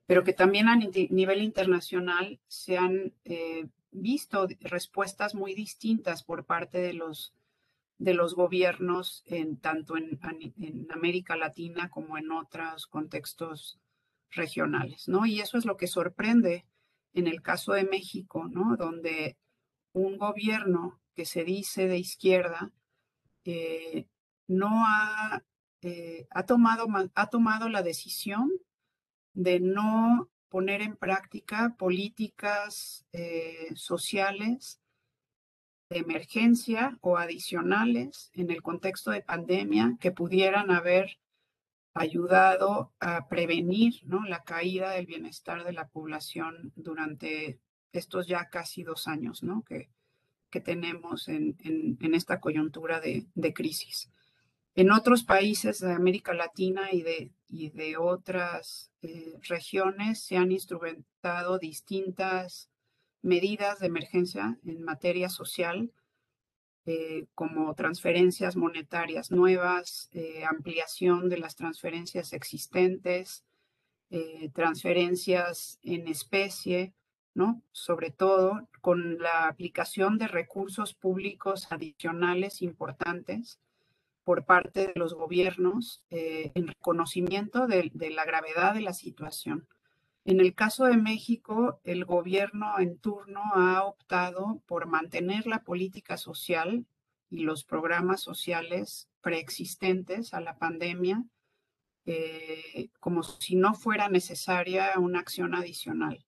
[0.07, 6.79] pero que también a nivel internacional se han eh, visto respuestas muy distintas por parte
[6.79, 7.35] de los,
[7.99, 10.21] de los gobiernos, en, tanto en,
[10.61, 13.81] en América Latina como en otros contextos
[14.31, 15.27] regionales, ¿no?
[15.27, 16.65] Y eso es lo que sorprende
[17.13, 18.77] en el caso de México, ¿no?
[18.77, 19.37] Donde
[19.93, 22.73] un gobierno que se dice de izquierda
[23.45, 24.07] eh,
[24.47, 25.43] no ha,
[25.83, 28.51] eh, ha, tomado, ha tomado la decisión
[29.33, 34.81] de no poner en práctica políticas eh, sociales
[35.89, 41.19] de emergencia o adicionales en el contexto de pandemia que pudieran haber
[41.95, 44.25] ayudado a prevenir ¿no?
[44.25, 47.61] la caída del bienestar de la población durante
[47.93, 49.63] estos ya casi dos años ¿no?
[49.63, 49.91] que,
[50.51, 54.11] que tenemos en, en, esta coyuntura de, de, crisis.
[54.75, 60.53] En otros países de América Latina y de, y de otras eh, regiones se han
[60.53, 62.71] instrumentado distintas
[63.23, 65.93] medidas de emergencia en materia social
[66.87, 73.45] eh, como transferencias monetarias nuevas, eh, ampliación de las transferencias existentes,
[74.55, 76.95] transferencias en especie,
[77.35, 77.63] ¿no?
[77.73, 83.61] Sobre todo con la aplicación de recursos públicos adicionales importantes
[84.25, 89.67] por parte de los gobiernos en reconocimiento de la gravedad de la situación.
[90.25, 96.17] En el caso de México, el gobierno en turno ha optado por mantener la política
[96.19, 96.85] social
[97.31, 101.25] y los programas sociales preexistentes a la pandemia,
[102.05, 106.25] eh, como si no fuera necesaria una acción adicional.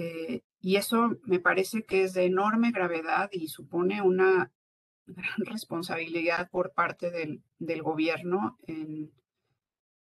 [0.00, 4.50] Eh, y eso me parece que es de enorme gravedad y supone una
[5.06, 9.12] gran responsabilidad por parte del, del gobierno en,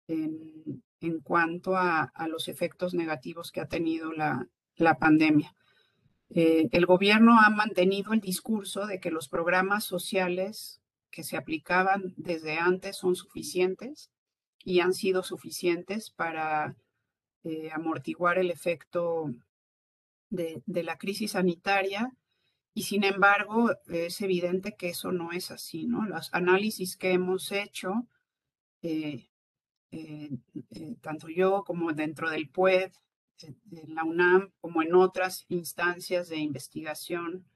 [0.07, 0.83] en,
[1.23, 5.55] cuanto a, los efectos negativos que ha tenido la, pandemia.
[6.29, 12.13] Eh, el gobierno ha mantenido el discurso de que los programas sociales que se aplicaban
[12.19, 14.11] desde antes son suficientes
[14.63, 16.77] y han sido suficientes para
[17.45, 19.33] eh, amortiguar el efecto
[20.37, 22.13] de, la crisis sanitaria.
[22.75, 26.05] Y sin embargo, es evidente que eso no es así, ¿no?
[26.05, 28.07] Los análisis que hemos hecho
[28.83, 29.31] eh,
[29.91, 30.31] eh,
[30.71, 32.93] eh, tanto yo como dentro del PUED,
[33.43, 37.47] en la UNAM, como en otras instancias de investigación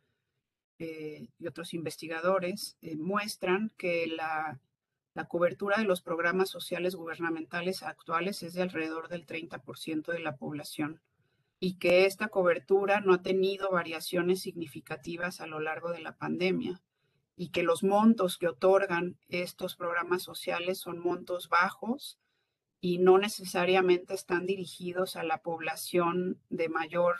[0.78, 4.58] y otros investigadores, muestran que la,
[5.12, 10.36] la cobertura de los programas sociales gubernamentales actuales es de alrededor del 30% de la
[10.36, 11.02] población
[11.60, 16.80] y que esta cobertura no ha tenido variaciones significativas a lo largo de la pandemia
[17.36, 22.18] y que los montos que otorgan estos programas sociales son montos bajos
[22.80, 27.16] y no necesariamente están dirigidos a la población de mayor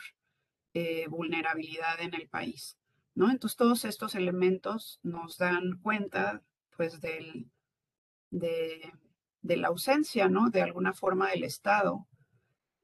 [0.72, 2.78] eh, vulnerabilidad en el país.
[3.14, 3.30] ¿no?
[3.30, 6.43] Entonces, todos estos elementos nos dan cuenta
[6.78, 7.51] pues, del,
[8.30, 8.91] de,
[9.43, 10.49] de la ausencia, ¿no?
[10.49, 12.07] de alguna forma, del Estado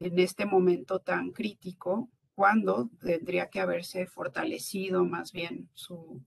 [0.00, 6.22] en este momento tan crítico, cuando tendría que haberse fortalecido más bien su,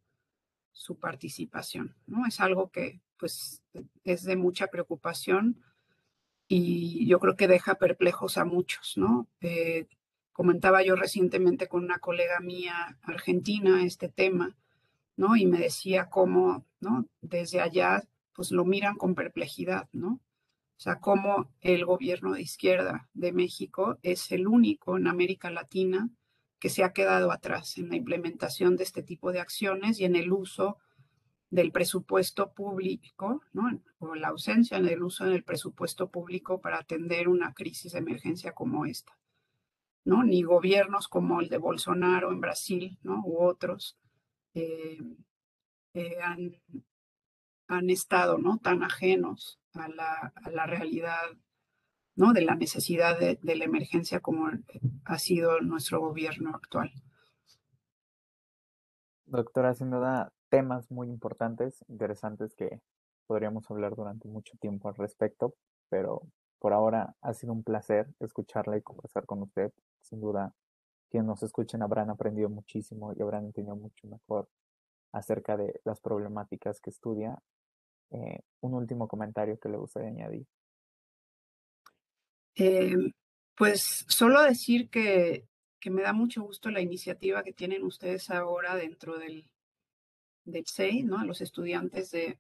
[0.72, 1.96] su participación.
[2.08, 2.26] ¿no?
[2.26, 3.62] Es algo que pues
[4.04, 5.62] es de mucha preocupación
[6.48, 9.28] y yo creo que deja perplejos a muchos, ¿no?
[9.40, 9.88] Eh,
[10.32, 14.58] comentaba yo recientemente con una colega mía argentina este tema,
[15.16, 15.36] ¿no?
[15.36, 17.06] Y me decía cómo, ¿no?
[17.22, 18.04] Desde allá,
[18.34, 20.22] pues lo miran con perplejidad, ¿no?
[20.80, 26.10] O sea, cómo el gobierno de izquierda de México es el único en América Latina
[26.58, 30.16] que se ha quedado atrás en la implementación de este tipo de acciones y en
[30.16, 30.78] el uso
[31.50, 33.82] del presupuesto público, ¿no?
[33.98, 38.86] o la ausencia del uso del presupuesto público para atender una crisis de emergencia como
[38.86, 39.18] esta.
[40.06, 40.24] ¿no?
[40.24, 43.22] Ni gobiernos como el de Bolsonaro en Brasil ¿no?
[43.26, 43.98] u otros
[44.54, 44.98] eh,
[45.94, 46.56] eh, han,
[47.70, 48.58] han, estado ¿no?
[48.58, 51.30] tan ajenos a la, a la realidad
[52.20, 52.34] ¿no?
[52.34, 54.50] de la necesidad de, la emergencia como
[55.06, 56.92] ha sido nuestro gobierno actual.
[59.26, 62.82] Doctora, sin duda, temas muy importantes, interesantes que
[63.26, 65.54] podríamos hablar durante mucho tiempo al respecto,
[65.88, 66.24] pero
[66.60, 69.72] por ahora ha sido un placer escucharla y conversar con usted.
[70.02, 70.54] Sin duda,
[71.10, 74.50] quienes nos escuchen habrán aprendido muchísimo y habrán entendido mucho mejor
[75.12, 77.38] acerca de las problemáticas que estudia.
[78.12, 80.46] Eh, un último comentario que le gustaría añadir.
[82.56, 83.12] Em,
[83.56, 85.50] pues solo decir que
[85.80, 89.50] que me da mucho gusto la iniciativa que tienen ustedes ahora dentro del,
[90.44, 91.24] del CEI, ¿no?
[91.24, 92.38] Los estudiantes de,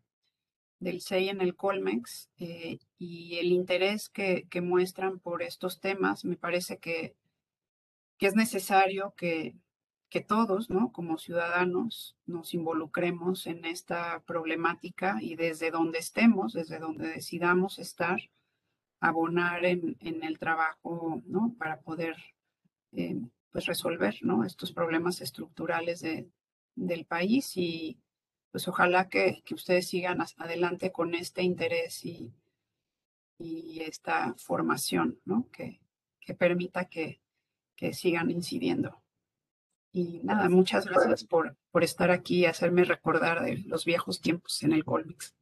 [0.80, 6.26] del CEI en el Colmex eh, y el interés que, que, muestran por estos temas.
[6.26, 7.15] Me parece que,
[8.17, 9.55] que es necesario que,
[10.10, 10.91] que todos, ¿no?
[10.91, 18.20] Como ciudadanos, nos involucremos en esta problemática y desde donde estemos, desde donde decidamos estar,
[18.99, 21.55] abonar en, en el trabajo, ¿no?
[21.57, 22.16] Para poder
[22.91, 24.43] eh, pues resolver ¿no?
[24.43, 26.30] estos problemas estructurales de,
[26.76, 27.99] del país y
[28.51, 32.34] pues ojalá que, que, ustedes sigan adelante con este interés y,
[33.38, 35.47] y esta formación ¿no?
[35.51, 35.82] que,
[36.20, 37.22] que permita que,
[37.76, 39.01] que sigan incidiendo.
[39.92, 44.62] Y nada, muchas gracias por, por estar aquí y hacerme recordar de los viejos tiempos
[44.64, 45.36] en el Colmix.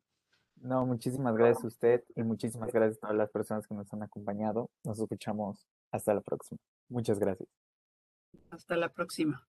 [0.61, 4.03] No, muchísimas gracias a usted y muchísimas gracias a todas las personas que nos han
[4.03, 4.69] acompañado.
[4.83, 6.59] Nos escuchamos hasta la próxima.
[6.89, 7.49] Muchas gracias.
[8.49, 9.47] Hasta la próxima.